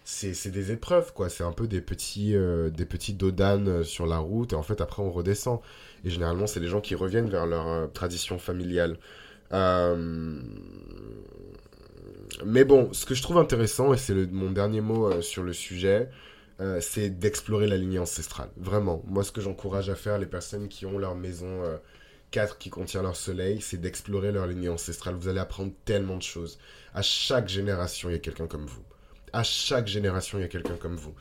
c'est 0.05 0.51
des 0.51 0.73
épreuves, 0.73 1.13
quoi. 1.13 1.29
C'est 1.29 1.45
un 1.45 1.53
peu 1.53 1.67
des 1.67 1.81
petits, 1.81 2.35
des 2.35 2.87
petits 2.87 3.15
dodanes 3.15 3.83
sur 3.85 4.07
la 4.07 4.19
route 4.19 4.53
et 4.53 4.57
en 4.57 4.63
fait, 4.63 4.81
après, 4.81 5.03
on 5.03 5.11
redescend. 5.11 5.61
Et 6.05 6.11
généralement, 6.11 6.47
c'est 6.47 6.61
les 6.61 6.69
gens 6.69 6.81
qui 6.81 6.95
reviennent 6.95 7.29
vers 7.29 7.47
leur 7.47 7.93
tradition 7.93 8.39
familiale. 8.39 8.97
Euh 9.53 10.41
mais 12.45 12.65
bon, 12.65 12.93
ce 12.93 13.07
que 13.07 13.15
je 13.15 13.23
trouve 13.23 13.39
intéressant, 13.39 13.95
et 13.95 13.97
c'est 13.97 14.15
mon 14.33 14.51
dernier 14.51 14.81
mot 14.81 15.07
euh, 15.07 15.21
sur 15.23 15.43
le 15.43 15.53
sujet, 15.53 16.09
euh, 16.61 16.81
c'est 16.81 17.11
d'explorer 17.11 17.67
la 17.67 17.77
lignée 17.77 17.99
ancestrale. 17.99 18.49
Vraiment. 18.57 19.03
Moi, 19.07 19.25
ce 19.25 19.33
que 19.33 19.41
j'encourage 19.41 19.91
à 19.91 19.95
faire 19.95 20.19
les 20.19 20.27
personnes 20.27 20.69
qui 20.69 20.87
ont 20.87 20.99
leur 20.99 21.15
maison 21.15 21.63
4 22.31 22.53
euh, 22.53 22.57
qui 22.59 22.71
contient 22.71 23.03
leur 23.03 23.17
soleil, 23.17 23.61
c'est 23.61 23.77
d'explorer 23.77 24.33
leur 24.33 24.47
lignée 24.47 24.71
ancestrale. 24.71 25.15
Vous 25.15 25.29
allez 25.29 25.41
apprendre 25.41 25.73
tellement 25.85 26.17
de 26.17 26.23
choses. 26.23 26.59
À 26.95 27.03
chaque 27.03 27.49
génération, 27.49 28.09
il 28.09 28.13
y 28.13 28.17
a 28.17 28.21
quelqu'un 28.21 28.47
comme 28.47 28.67
vous. 28.67 28.83
À 29.33 29.43
chaque 29.43 29.87
génération, 29.87 30.39
il 30.39 30.43
y 30.43 30.45
a 30.45 30.49
quelqu'un 30.49 30.77
comme 30.77 30.97
vous. 30.97 31.15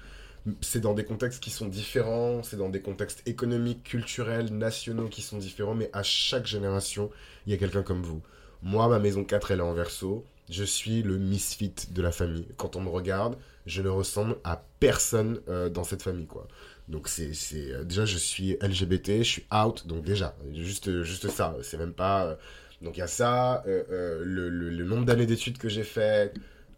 C'est 0.61 0.79
dans 0.79 0.93
des 0.93 1.03
contextes 1.03 1.43
qui 1.43 1.49
sont 1.49 1.67
différents, 1.67 2.43
c'est 2.43 2.55
dans 2.55 2.69
des 2.69 2.81
contextes 2.81 3.27
économiques, 3.27 3.83
culturels, 3.83 4.55
nationaux 4.55 5.07
qui 5.07 5.23
sont 5.23 5.39
différents, 5.39 5.73
mais 5.73 5.89
à 5.91 6.03
chaque 6.03 6.45
génération, 6.45 7.09
il 7.45 7.51
y 7.51 7.55
a 7.55 7.57
quelqu'un 7.57 7.81
comme 7.81 8.03
vous. 8.03 8.21
Moi, 8.61 8.87
ma 8.87 8.99
maison 8.99 9.23
4, 9.23 9.51
elle 9.51 9.59
est 9.59 9.63
en 9.63 9.73
verso 9.73 10.23
je 10.49 10.63
suis 10.63 11.01
le 11.01 11.17
misfit 11.17 11.73
de 11.91 12.01
la 12.01 12.11
famille. 12.11 12.47
Quand 12.57 12.75
on 12.75 12.81
me 12.81 12.89
regarde, 12.89 13.37
je 13.65 13.81
ne 13.81 13.89
ressemble 13.89 14.35
à 14.43 14.63
personne 14.79 15.39
euh, 15.49 15.69
dans 15.69 15.83
cette 15.83 16.03
famille, 16.03 16.27
quoi. 16.27 16.47
Donc 16.87 17.07
c'est 17.07 17.31
euh, 17.53 17.83
déjà 17.83 18.05
je 18.05 18.17
suis 18.17 18.57
LGBT, 18.61 19.19
je 19.19 19.23
suis 19.23 19.45
out, 19.51 19.87
donc 19.87 20.03
déjà 20.03 20.35
juste 20.53 21.01
juste 21.03 21.29
ça, 21.29 21.55
c'est 21.63 21.77
même 21.77 21.93
pas. 21.93 22.25
Euh, 22.25 22.35
donc 22.81 22.97
il 22.97 22.99
y 22.99 23.03
a 23.03 23.07
ça, 23.07 23.63
le, 23.65 24.49
le, 24.49 24.83
nombre 24.83 25.05
d'années 25.05 25.25
d'études 25.25 25.57
que 25.57 25.69
j'ai 25.69 25.83
fait, 25.83 26.33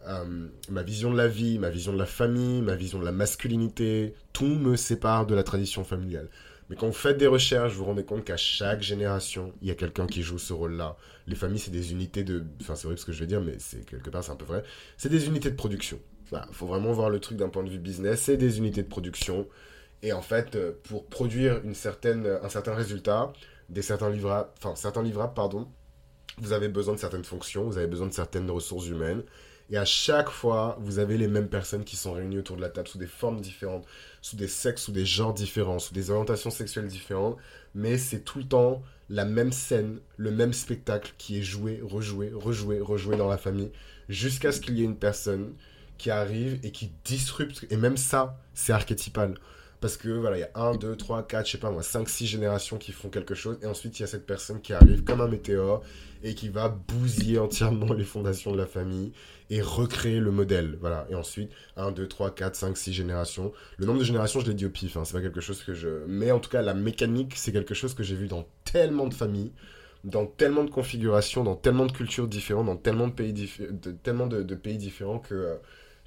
euh, 0.07 0.47
ma 0.69 0.83
vision 0.83 1.11
de 1.11 1.17
la 1.17 1.27
vie, 1.27 1.59
ma 1.59 1.69
vision 1.69 1.91
de 1.91 1.97
la 1.97 2.05
famille, 2.05 2.61
ma 2.61 2.75
vision 2.75 2.99
de 2.99 3.05
la 3.05 3.11
masculinité, 3.11 4.13
tout 4.31 4.45
me 4.45 4.75
sépare 4.77 5.25
de 5.25 5.35
la 5.35 5.43
tradition 5.43 5.83
familiale. 5.83 6.29
Mais 6.69 6.75
quand 6.75 6.87
vous 6.87 6.93
faites 6.93 7.17
des 7.17 7.27
recherches, 7.27 7.73
vous 7.73 7.79
vous 7.79 7.85
rendez 7.85 8.03
compte 8.03 8.25
qu'à 8.25 8.37
chaque 8.37 8.81
génération, 8.81 9.53
il 9.61 9.69
y 9.69 9.71
a 9.71 9.75
quelqu'un 9.75 10.05
qui 10.05 10.21
joue 10.21 10.37
ce 10.37 10.51
rôle-là. 10.51 10.97
Les 11.27 11.35
familles, 11.35 11.59
c'est 11.59 11.71
des 11.71 11.91
unités 11.91 12.23
de... 12.23 12.43
Enfin, 12.61 12.75
c'est 12.75 12.87
vrai 12.87 12.97
ce 12.97 13.05
que 13.05 13.13
je 13.13 13.19
vais 13.19 13.27
dire, 13.27 13.41
mais 13.41 13.55
c'est 13.59 13.85
quelque 13.85 14.09
part, 14.09 14.23
c'est 14.23 14.31
un 14.31 14.35
peu 14.35 14.45
vrai. 14.45 14.63
C'est 14.97 15.09
des 15.09 15.27
unités 15.27 15.49
de 15.49 15.55
production. 15.55 15.99
Il 16.31 16.39
faut 16.51 16.67
vraiment 16.67 16.91
voir 16.91 17.09
le 17.09 17.19
truc 17.19 17.37
d'un 17.37 17.47
point 17.47 17.63
de 17.63 17.69
vue 17.69 17.79
business. 17.79 18.23
C'est 18.23 18.37
des 18.37 18.57
unités 18.57 18.83
de 18.83 18.89
production. 18.89 19.47
Et 20.03 20.11
en 20.11 20.21
fait, 20.21 20.55
euh, 20.55 20.73
pour 20.83 21.05
produire 21.07 21.61
une 21.63 21.73
certaine, 21.73 22.27
un 22.27 22.49
certain 22.49 22.75
résultat, 22.75 23.31
des 23.69 23.81
certains 23.81 24.09
livrables, 24.09 24.49
enfin, 24.57 24.75
certains 24.75 25.03
livrables, 25.03 25.33
pardon, 25.33 25.67
vous 26.37 26.53
avez 26.53 26.67
besoin 26.67 26.93
de 26.93 26.99
certaines 26.99 27.23
fonctions, 27.23 27.63
vous 27.63 27.77
avez 27.77 27.87
besoin 27.87 28.07
de 28.07 28.13
certaines 28.13 28.49
ressources 28.51 28.87
humaines. 28.87 29.23
Et 29.69 29.77
à 29.77 29.85
chaque 29.85 30.29
fois, 30.29 30.77
vous 30.79 30.99
avez 30.99 31.17
les 31.17 31.27
mêmes 31.27 31.49
personnes 31.49 31.83
qui 31.83 31.97
sont 31.97 32.13
réunies 32.13 32.37
autour 32.37 32.55
de 32.55 32.61
la 32.61 32.69
table 32.69 32.87
sous 32.87 32.97
des 32.97 33.07
formes 33.07 33.41
différentes, 33.41 33.85
sous 34.21 34.37
des 34.37 34.47
sexes, 34.47 34.83
sous 34.83 34.93
des 34.93 35.05
genres 35.05 35.33
différents, 35.33 35.79
sous 35.79 35.93
des 35.93 36.09
orientations 36.09 36.51
sexuelles 36.51 36.87
différentes. 36.87 37.37
Mais 37.75 37.97
c'est 37.97 38.21
tout 38.21 38.39
le 38.39 38.45
temps 38.45 38.81
la 39.09 39.25
même 39.25 39.51
scène, 39.51 39.99
le 40.15 40.31
même 40.31 40.53
spectacle 40.53 41.13
qui 41.17 41.39
est 41.39 41.43
joué, 41.43 41.81
rejoué, 41.83 42.31
rejoué, 42.33 42.79
rejoué 42.79 43.17
dans 43.17 43.27
la 43.27 43.37
famille, 43.37 43.71
jusqu'à 44.07 44.51
ce 44.51 44.61
qu'il 44.61 44.77
y 44.77 44.81
ait 44.81 44.85
une 44.85 44.97
personne 44.97 45.53
qui 45.97 46.11
arrive 46.11 46.59
et 46.63 46.71
qui 46.71 46.91
disrupte. 47.03 47.65
Et 47.69 47.77
même 47.77 47.97
ça, 47.97 48.39
c'est 48.53 48.71
archétypal. 48.71 49.35
Parce 49.79 49.95
que 49.95 50.09
voilà, 50.09 50.37
il 50.37 50.39
y 50.39 50.43
a 50.43 50.51
1, 50.55 50.75
2, 50.75 50.95
3, 50.95 51.27
4, 51.27 51.45
je 51.45 51.51
sais 51.51 51.57
pas 51.59 51.69
moi, 51.69 51.83
5, 51.83 52.09
6 52.09 52.25
générations 52.25 52.77
qui 52.77 52.91
font 52.91 53.09
quelque 53.09 53.35
chose. 53.35 53.59
Et 53.61 53.67
ensuite, 53.67 53.99
il 53.99 54.01
y 54.01 54.05
a 54.05 54.07
cette 54.07 54.25
personne 54.25 54.59
qui 54.59 54.73
arrive 54.73 55.03
comme 55.03 55.21
un 55.21 55.27
météore 55.27 55.83
et 56.23 56.33
qui 56.33 56.49
va 56.49 56.69
bousiller 56.69 57.37
entièrement 57.37 57.93
les 57.93 58.03
fondations 58.03 58.51
de 58.51 58.57
la 58.57 58.65
famille 58.65 59.11
et 59.51 59.61
recréer 59.61 60.19
le 60.19 60.31
modèle. 60.31 60.77
Voilà. 60.81 61.05
Et 61.09 61.15
ensuite, 61.15 61.51
1, 61.75 61.91
2, 61.91 62.07
3, 62.07 62.33
4, 62.33 62.55
5, 62.55 62.75
6 62.75 62.93
générations. 62.93 63.53
Le 63.77 63.85
nombre 63.85 63.99
de 63.99 64.03
générations, 64.03 64.39
je 64.39 64.47
l'ai 64.47 64.55
dit 64.55 64.65
au 64.65 64.71
pif. 64.71 64.97
Hein, 64.97 65.03
c'est 65.05 65.13
pas 65.13 65.21
quelque 65.21 65.41
chose 65.41 65.63
que 65.63 65.75
je. 65.75 66.05
Mais 66.07 66.31
en 66.31 66.39
tout 66.39 66.49
cas, 66.49 66.63
la 66.63 66.73
mécanique, 66.73 67.33
c'est 67.35 67.51
quelque 67.51 67.75
chose 67.75 67.93
que 67.93 68.03
j'ai 68.03 68.15
vu 68.15 68.27
dans 68.27 68.47
tellement 68.65 69.07
de 69.07 69.13
familles 69.13 69.51
dans 70.03 70.25
tellement 70.25 70.63
de 70.63 70.69
configurations, 70.69 71.43
dans 71.43 71.55
tellement 71.55 71.85
de 71.85 71.91
cultures 71.91 72.27
différentes, 72.27 72.67
dans 72.67 72.77
tellement 72.77 73.07
de 73.07 73.13
pays, 73.13 73.49
tellement 74.03 74.27
de, 74.27 74.55
pays 74.55 74.77
différents 74.77 75.19
que 75.19 75.35
euh, 75.35 75.55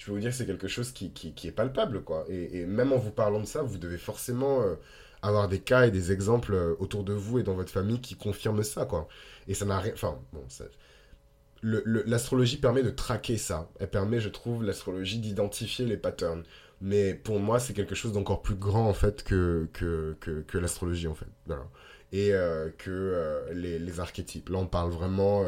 je 0.01 0.07
peux 0.07 0.13
vous 0.13 0.19
dire 0.19 0.31
que 0.31 0.37
c'est 0.37 0.47
quelque 0.47 0.67
chose 0.67 0.93
qui, 0.93 1.13
est 1.45 1.51
palpable, 1.51 2.03
quoi. 2.03 2.25
Et, 2.31 2.65
même 2.65 2.91
en 2.95 2.97
vous 2.97 3.11
parlant 3.11 3.39
de 3.39 3.45
ça, 3.45 3.61
vous 3.61 3.77
devez 3.77 3.99
forcément 3.99 4.63
euh, 4.63 4.77
avoir 5.21 5.47
des 5.47 5.59
cas 5.59 5.87
et 5.87 5.91
des 5.91 6.11
exemples 6.11 6.55
euh, 6.55 6.75
autour 6.79 7.05
de 7.05 7.13
vous 7.13 7.39
et 7.39 7.43
dans 7.43 7.53
votre 7.53 7.71
famille 7.71 8.01
qui 8.01 8.15
confirment 8.15 8.63
ça, 8.63 8.87
quoi. 8.87 9.09
Et 9.47 9.53
ça 9.53 9.67
n'a 9.67 9.79
rien... 9.79 9.93
Enfin, 9.93 10.19
bon, 10.33 10.43
L'astrologie 11.63 12.57
permet 12.57 12.83
de 12.83 12.89
traquer 12.89 13.37
ça. 13.37 13.69
Elle 13.79 13.91
permet, 13.91 14.21
je 14.21 14.31
trouve, 14.31 14.65
l'astrologie 14.65 15.19
d'identifier 15.19 15.85
les 15.85 15.99
patterns. 15.99 16.45
Mais 16.81 17.13
pour 17.13 17.39
moi, 17.39 17.61
c'est 17.61 17.75
quelque 17.75 17.95
chose 17.95 18.15
d'encore 18.15 18.41
plus 18.41 18.55
grand, 18.55 18.89
en 18.89 18.95
fait, 18.95 19.23
que, 19.23 19.69
l'astrologie, 20.55 21.09
en 21.09 21.15
fait. 21.15 21.29
Et 22.13 22.33
euh, 22.33 22.71
que 22.79 23.53
les, 23.53 24.01
archétypes. 24.01 24.49
Là, 24.49 24.61
on 24.61 24.67
parle 24.67 24.91
vraiment 24.93 25.45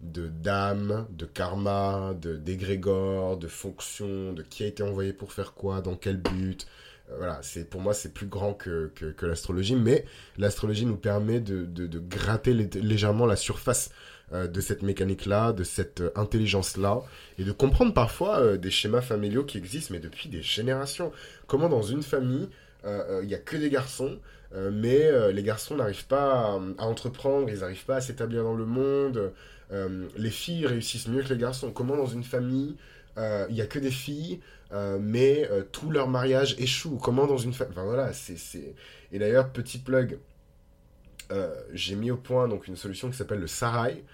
de 0.00 0.28
d'âme, 0.28 1.06
de 1.10 1.26
karma, 1.26 2.14
de 2.20 2.36
d'égrégore, 2.36 3.36
de 3.36 3.48
fonction, 3.48 4.32
de 4.32 4.42
qui 4.42 4.64
a 4.64 4.66
été 4.66 4.82
envoyé 4.82 5.12
pour 5.12 5.32
faire 5.32 5.54
quoi, 5.54 5.80
dans 5.80 5.96
quel 5.96 6.18
but. 6.18 6.66
Euh, 7.10 7.16
voilà, 7.18 7.40
c'est 7.42 7.68
pour 7.68 7.80
moi 7.80 7.94
c'est 7.94 8.12
plus 8.12 8.26
grand 8.26 8.54
que, 8.54 8.92
que, 8.94 9.26
l'astrologie, 9.26 9.74
mais 9.74 10.04
l'astrologie 10.36 10.86
nous 10.86 10.96
permet 10.96 11.40
de, 11.40 11.64
de, 11.64 11.98
gratter 11.98 12.54
légèrement 12.54 13.26
la 13.26 13.36
surface 13.36 13.90
euh, 14.32 14.46
de 14.46 14.60
cette 14.60 14.82
mécanique-là, 14.82 15.52
de 15.52 15.64
cette 15.64 16.00
euh, 16.00 16.10
intelligence-là, 16.14 17.00
et 17.38 17.44
de 17.44 17.52
comprendre 17.52 17.92
parfois 17.94 18.56
des 18.56 18.70
schémas 18.70 19.00
familiaux 19.00 19.44
qui 19.44 19.58
existent, 19.58 19.92
mais 19.92 20.00
depuis 20.00 20.28
des 20.28 20.42
générations. 20.42 21.12
Comment 21.46 21.68
dans 21.68 21.82
une 21.82 22.02
famille, 22.02 22.48
il 22.84 23.26
n'y 23.26 23.34
a 23.34 23.38
que 23.38 23.56
des 23.56 23.68
garçons, 23.68 24.18
mais 24.54 25.32
les 25.32 25.42
garçons 25.42 25.76
n'arrivent 25.76 26.06
pas 26.06 26.58
à, 26.78 26.84
entreprendre, 26.84 27.50
ils 27.50 27.58
n'arrivent 27.58 27.84
pas 27.84 27.96
à 27.96 28.00
s'établir 28.00 28.44
dans 28.44 28.54
le 28.54 28.64
monde, 28.64 29.32
euh, 29.72 30.08
les 30.16 30.30
filles 30.30 30.66
réussissent 30.66 31.08
mieux 31.08 31.22
que 31.22 31.32
les 31.32 31.38
garçons. 31.38 31.70
Comment 31.70 31.96
dans 31.96 32.06
une 32.06 32.24
famille, 32.24 32.76
euh, 33.16 33.46
il 33.48 33.54
n'y 33.54 33.60
a 33.60 33.66
que 33.66 33.78
des 33.78 33.90
filles, 33.90 34.40
euh, 34.72 34.98
mais 35.00 35.48
tout 35.72 35.90
leur 35.90 36.08
mariage 36.08 36.56
échoue 36.58 36.96
Comment 36.96 37.26
dans 37.26 37.38
une 37.38 37.52
famille... 37.52 37.74
Voilà, 37.74 38.12
c'est... 38.12 38.74
Et 39.12 39.18
d'ailleurs, 39.18 39.50
petit 39.52 39.78
plug, 39.78 40.18
j'ai 41.72 41.94
mis 41.94 42.10
au 42.10 42.16
point 42.16 42.48
donc 42.48 42.68
une 42.68 42.76
solution 42.76 43.10
qui 43.10 43.16
s'appelle 43.16 43.40
le 43.40 43.46
Sarai, 43.46 44.04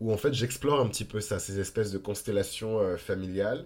où 0.00 0.12
en 0.12 0.16
fait 0.16 0.32
j'explore 0.32 0.80
un 0.80 0.88
petit 0.88 1.04
peu 1.04 1.20
ça, 1.20 1.38
ces 1.38 1.60
espèces 1.60 1.92
de 1.92 1.98
constellations 1.98 2.96
familiales. 2.96 3.64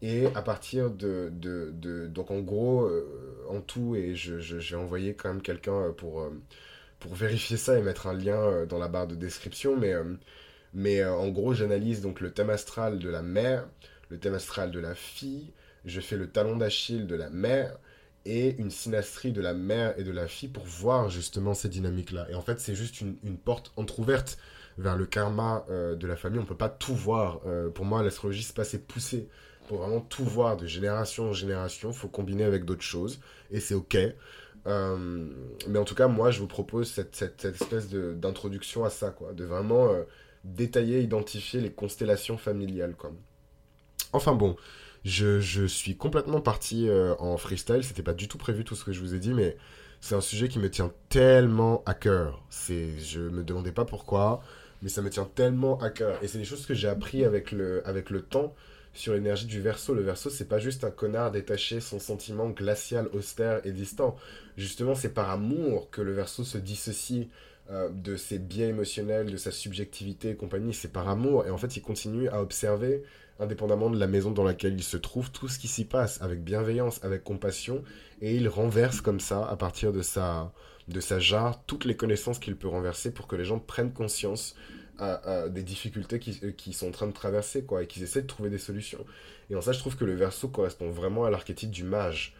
Et 0.00 0.26
à 0.36 0.42
partir 0.42 0.90
de, 0.90 1.32
de, 1.32 2.06
Donc 2.06 2.30
en 2.30 2.38
gros, 2.40 2.88
en 3.48 3.60
tout, 3.60 3.96
et 3.96 4.14
je, 4.14 4.38
je, 4.38 4.56
vais 4.56 4.76
envoyer 4.80 5.14
quand 5.14 5.28
même 5.28 5.42
quelqu'un 5.42 5.92
pour, 5.96 6.28
pour 7.00 7.14
vérifier 7.14 7.56
ça 7.56 7.78
et 7.78 7.82
mettre 7.82 8.06
un 8.08 8.14
lien 8.14 8.66
dans 8.66 8.78
la 8.78 8.88
barre 8.88 9.06
de 9.08 9.14
description, 9.14 9.76
mais 9.76 9.94
mais 10.78 11.00
euh, 11.00 11.12
en 11.12 11.28
gros, 11.28 11.54
j'analyse 11.54 12.02
donc 12.02 12.20
le 12.20 12.30
thème 12.30 12.50
astral 12.50 13.00
de 13.00 13.08
la 13.08 13.20
mère, 13.20 13.66
le 14.10 14.18
thème 14.18 14.34
astral 14.34 14.70
de 14.70 14.78
la 14.78 14.94
fille, 14.94 15.50
je 15.84 16.00
fais 16.00 16.16
le 16.16 16.30
talon 16.30 16.56
d'Achille 16.56 17.08
de 17.08 17.16
la 17.16 17.30
mère 17.30 17.76
et 18.24 18.54
une 18.58 18.70
synastrie 18.70 19.32
de 19.32 19.40
la 19.40 19.54
mère 19.54 19.98
et 19.98 20.04
de 20.04 20.12
la 20.12 20.28
fille 20.28 20.48
pour 20.48 20.64
voir 20.64 21.10
justement 21.10 21.52
ces 21.52 21.68
dynamiques-là. 21.68 22.28
Et 22.30 22.36
en 22.36 22.42
fait, 22.42 22.60
c'est 22.60 22.76
juste 22.76 23.00
une, 23.00 23.16
porte 23.38 23.72
entr'ouverte 23.74 24.38
vers 24.76 24.96
le 24.96 25.04
karma 25.04 25.66
euh, 25.68 25.96
de 25.96 26.06
la 26.06 26.14
famille. 26.14 26.38
On 26.38 26.42
ne 26.42 26.48
peut 26.48 26.56
pas 26.56 26.68
tout 26.68 26.94
voir. 26.94 27.40
Euh, 27.46 27.70
pour 27.70 27.84
moi, 27.84 28.04
l'astrologie, 28.04 28.44
c'est 28.44 28.54
pas 28.54 28.62
assez 28.62 28.78
poussé. 28.78 29.28
Pour 29.66 29.78
vraiment 29.78 30.00
tout 30.00 30.24
voir 30.24 30.56
de 30.56 30.66
génération 30.66 31.30
en 31.30 31.32
génération, 31.32 31.92
faut 31.92 32.06
combiner 32.06 32.44
avec 32.44 32.64
d'autres 32.64 32.82
choses. 32.82 33.18
Et 33.50 33.58
c'est 33.58 33.74
OK. 33.74 33.96
mais 34.64 35.78
en 35.78 35.84
tout 35.84 35.96
cas, 35.96 36.06
moi, 36.06 36.30
je 36.30 36.38
vous 36.38 36.46
propose 36.46 36.88
cette, 36.88 37.16
cette, 37.16 37.40
cette 37.40 37.60
espèce 37.60 37.88
d'introduction 37.88 38.84
à 38.84 38.90
ça, 38.90 39.10
quoi. 39.10 39.32
De 39.32 39.44
vraiment 39.44 39.90
détailler, 40.44 41.00
identifier 41.00 41.60
les 41.60 41.70
constellations 41.70 42.38
familiales. 42.38 42.94
Quoi. 42.96 43.12
Enfin 44.12 44.34
bon, 44.34 44.56
je, 45.04 45.40
je 45.40 45.64
suis 45.64 45.96
complètement 45.96 46.40
parti 46.40 46.88
euh, 46.88 47.14
en 47.18 47.36
freestyle. 47.36 47.84
C'était 47.84 48.02
pas 48.02 48.14
du 48.14 48.28
tout 48.28 48.38
prévu 48.38 48.64
tout 48.64 48.74
ce 48.74 48.84
que 48.84 48.92
je 48.92 49.00
vous 49.00 49.14
ai 49.14 49.18
dit, 49.18 49.34
mais 49.34 49.56
c'est 50.00 50.14
un 50.14 50.20
sujet 50.20 50.48
qui 50.48 50.58
me 50.58 50.70
tient 50.70 50.92
tellement 51.08 51.82
à 51.86 51.94
cœur. 51.94 52.42
C'est, 52.50 52.98
je 52.98 53.20
me 53.20 53.42
demandais 53.42 53.72
pas 53.72 53.84
pourquoi, 53.84 54.42
mais 54.82 54.88
ça 54.88 55.02
me 55.02 55.10
tient 55.10 55.28
tellement 55.34 55.78
à 55.80 55.90
cœur. 55.90 56.22
Et 56.22 56.28
c'est 56.28 56.38
des 56.38 56.44
choses 56.44 56.66
que 56.66 56.74
j'ai 56.74 56.88
appris 56.88 57.24
avec 57.24 57.52
le, 57.52 57.86
avec 57.86 58.10
le 58.10 58.22
temps 58.22 58.54
sur 58.94 59.12
l'énergie 59.12 59.46
du 59.46 59.60
verso. 59.60 59.94
Le 59.94 60.02
verso, 60.02 60.30
c'est 60.30 60.48
pas 60.48 60.58
juste 60.58 60.84
un 60.84 60.90
connard 60.90 61.30
détaché, 61.30 61.80
son 61.80 61.98
sentiment 61.98 62.48
glacial, 62.48 63.08
austère 63.12 63.64
et 63.66 63.72
distant. 63.72 64.16
Justement, 64.56 64.94
c'est 64.94 65.14
par 65.14 65.30
amour 65.30 65.90
que 65.90 66.00
le 66.00 66.12
verso 66.12 66.44
se 66.44 66.58
dissocie 66.58 67.28
euh, 67.70 67.90
de 67.90 68.16
ses 68.16 68.38
biais 68.38 68.68
émotionnels, 68.68 69.30
de 69.30 69.36
sa 69.36 69.50
subjectivité 69.50 70.30
et 70.30 70.36
compagnie, 70.36 70.72
c'est 70.72 70.92
par 70.92 71.08
amour. 71.08 71.46
Et 71.46 71.50
en 71.50 71.58
fait, 71.58 71.76
il 71.76 71.82
continue 71.82 72.28
à 72.28 72.40
observer, 72.40 73.02
indépendamment 73.38 73.90
de 73.90 73.98
la 73.98 74.06
maison 74.06 74.30
dans 74.30 74.44
laquelle 74.44 74.74
il 74.74 74.82
se 74.82 74.96
trouve, 74.96 75.30
tout 75.30 75.48
ce 75.48 75.58
qui 75.58 75.68
s'y 75.68 75.84
passe, 75.84 76.22
avec 76.22 76.42
bienveillance, 76.42 77.04
avec 77.04 77.24
compassion, 77.24 77.84
et 78.22 78.34
il 78.34 78.48
renverse 78.48 79.00
comme 79.02 79.20
ça, 79.20 79.46
à 79.46 79.56
partir 79.56 79.92
de 79.92 80.00
sa, 80.00 80.52
de 80.88 80.98
sa 81.00 81.18
jarre, 81.18 81.62
toutes 81.66 81.84
les 81.84 81.94
connaissances 81.94 82.38
qu'il 82.38 82.56
peut 82.56 82.68
renverser 82.68 83.12
pour 83.12 83.26
que 83.26 83.36
les 83.36 83.44
gens 83.44 83.58
prennent 83.58 83.92
conscience 83.92 84.56
des 85.50 85.62
difficultés 85.62 86.18
qu'ils 86.18 86.56
qui 86.56 86.72
sont 86.72 86.88
en 86.88 86.90
train 86.90 87.06
de 87.06 87.12
traverser, 87.12 87.62
quoi, 87.62 87.84
et 87.84 87.86
qu'ils 87.86 88.02
essaient 88.02 88.22
de 88.22 88.26
trouver 88.26 88.50
des 88.50 88.58
solutions. 88.58 89.04
Et 89.48 89.54
en 89.54 89.60
ça, 89.60 89.70
je 89.70 89.78
trouve 89.78 89.96
que 89.96 90.04
le 90.04 90.16
verso 90.16 90.48
correspond 90.48 90.90
vraiment 90.90 91.24
à 91.24 91.30
l'archétype 91.30 91.70
du 91.70 91.84
mage. 91.84 92.34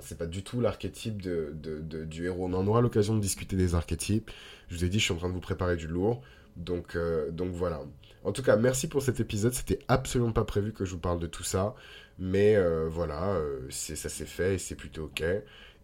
C'est 0.00 0.18
pas 0.18 0.26
du 0.26 0.42
tout 0.42 0.60
l'archétype 0.60 1.18
du 1.18 2.24
héros. 2.24 2.48
On 2.52 2.66
aura 2.66 2.80
l'occasion 2.80 3.14
de 3.14 3.20
discuter 3.20 3.56
des 3.56 3.74
archétypes. 3.74 4.30
Je 4.68 4.76
vous 4.76 4.84
ai 4.84 4.88
dit, 4.88 4.98
je 4.98 5.04
suis 5.04 5.12
en 5.12 5.18
train 5.18 5.28
de 5.28 5.34
vous 5.34 5.40
préparer 5.40 5.76
du 5.76 5.86
lourd. 5.86 6.22
Donc, 6.56 6.96
euh, 6.96 7.30
donc 7.30 7.52
voilà. 7.52 7.82
En 8.22 8.32
tout 8.32 8.42
cas, 8.42 8.56
merci 8.56 8.88
pour 8.88 9.02
cet 9.02 9.20
épisode. 9.20 9.52
C'était 9.52 9.80
absolument 9.88 10.32
pas 10.32 10.44
prévu 10.44 10.72
que 10.72 10.84
je 10.84 10.92
vous 10.92 10.98
parle 10.98 11.20
de 11.20 11.26
tout 11.26 11.42
ça. 11.42 11.74
Mais 12.18 12.56
euh, 12.56 12.88
voilà, 12.88 13.34
euh, 13.34 13.60
ça 13.70 14.08
s'est 14.08 14.26
fait 14.26 14.54
et 14.54 14.58
c'est 14.58 14.76
plutôt 14.76 15.04
ok. 15.04 15.22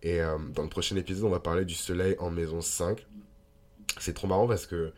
Et 0.02 0.20
dans 0.54 0.62
le 0.62 0.68
prochain 0.70 0.96
épisode, 0.96 1.24
on 1.24 1.30
va 1.30 1.40
parler 1.40 1.66
du 1.66 1.74
soleil 1.74 2.16
en 2.20 2.30
maison 2.30 2.62
5. 2.62 3.06
C'est 3.98 4.14
trop 4.14 4.26
marrant 4.26 4.48
parce 4.48 4.64
que 4.64 4.92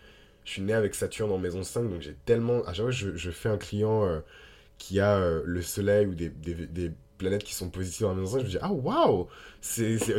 je 0.44 0.50
suis 0.50 0.62
né 0.62 0.74
avec 0.74 0.94
Saturne 0.94 1.32
en 1.32 1.38
maison 1.38 1.64
5, 1.64 1.90
donc 1.90 2.02
j'ai 2.02 2.14
tellement... 2.24 2.62
À 2.66 2.72
chaque 2.72 2.84
fois, 2.84 2.90
je, 2.92 3.30
fais 3.32 3.48
un 3.48 3.58
client 3.58 4.22
qui 4.78 5.00
a 5.00 5.40
le 5.44 5.60
soleil 5.60 6.06
ou 6.06 6.14
des 6.14 6.92
planètes 7.22 7.44
qui 7.44 7.54
sont 7.54 7.70
positives 7.70 8.06
la 8.06 8.14
maison 8.14 8.32
5, 8.32 8.38
je 8.40 8.44
me 8.44 8.50
dis, 8.50 8.58
ah 8.60 8.72
waouh 8.72 9.28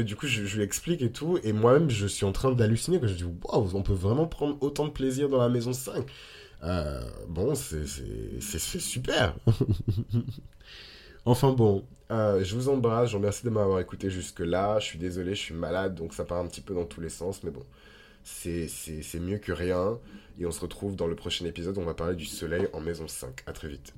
Du 0.04 0.16
coup, 0.16 0.26
je, 0.28 0.56
lui 0.56 0.64
explique 0.64 1.02
et 1.02 1.12
tout, 1.12 1.38
et 1.44 1.52
moi-même, 1.52 1.90
je 1.90 2.08
suis 2.08 2.26
en 2.26 2.32
train 2.32 2.52
d'halluciner, 2.52 3.00
je 3.04 3.14
dis, 3.14 3.24
waouh, 3.24 3.70
on 3.74 3.82
peut 3.82 3.94
vraiment 3.94 4.26
prendre 4.26 4.58
autant 4.62 4.86
de 4.86 4.92
plaisir 4.92 5.30
dans 5.30 5.40
la 5.40 5.50
maison 5.50 5.74
5. 5.74 6.06
Euh, 6.64 7.02
bon, 7.28 7.56
c'est, 7.56 7.86
super. 8.60 9.36
enfin 11.26 11.52
bon, 11.52 11.84
euh, 12.10 12.42
je 12.42 12.56
vous 12.56 12.70
embrasse, 12.70 13.10
je 13.10 13.14
vous 13.14 13.20
remercie 13.20 13.44
de 13.44 13.50
m'avoir 13.50 13.80
écouté 13.82 14.10
jusque-là. 14.10 14.80
Je 14.80 14.86
suis 14.86 15.00
désolé, 15.00 15.36
je 15.36 15.42
suis 15.42 15.54
malade, 15.54 15.96
donc 15.96 16.14
ça 16.14 16.24
part 16.24 16.40
un 16.40 16.48
petit 16.48 16.62
peu 16.62 16.74
dans 16.74 16.86
tous 16.86 17.02
les 17.02 17.10
sens, 17.10 17.44
mais 17.44 17.52
bon, 17.52 17.64
c'est, 18.24 18.70
c'est 18.70 19.20
mieux 19.20 19.40
que 19.40 19.52
rien. 19.52 20.00
Et 20.40 20.46
on 20.46 20.52
se 20.52 20.62
retrouve 20.62 20.96
dans 20.96 21.08
le 21.08 21.16
prochain 21.16 21.46
épisode, 21.46 21.78
on 21.78 21.84
va 21.84 21.94
parler 21.94 22.16
du 22.16 22.26
soleil 22.26 22.68
en 22.72 22.80
maison 22.80 23.08
5. 23.08 23.44
À 23.46 23.52
très 23.52 23.68
vite. 23.68 23.94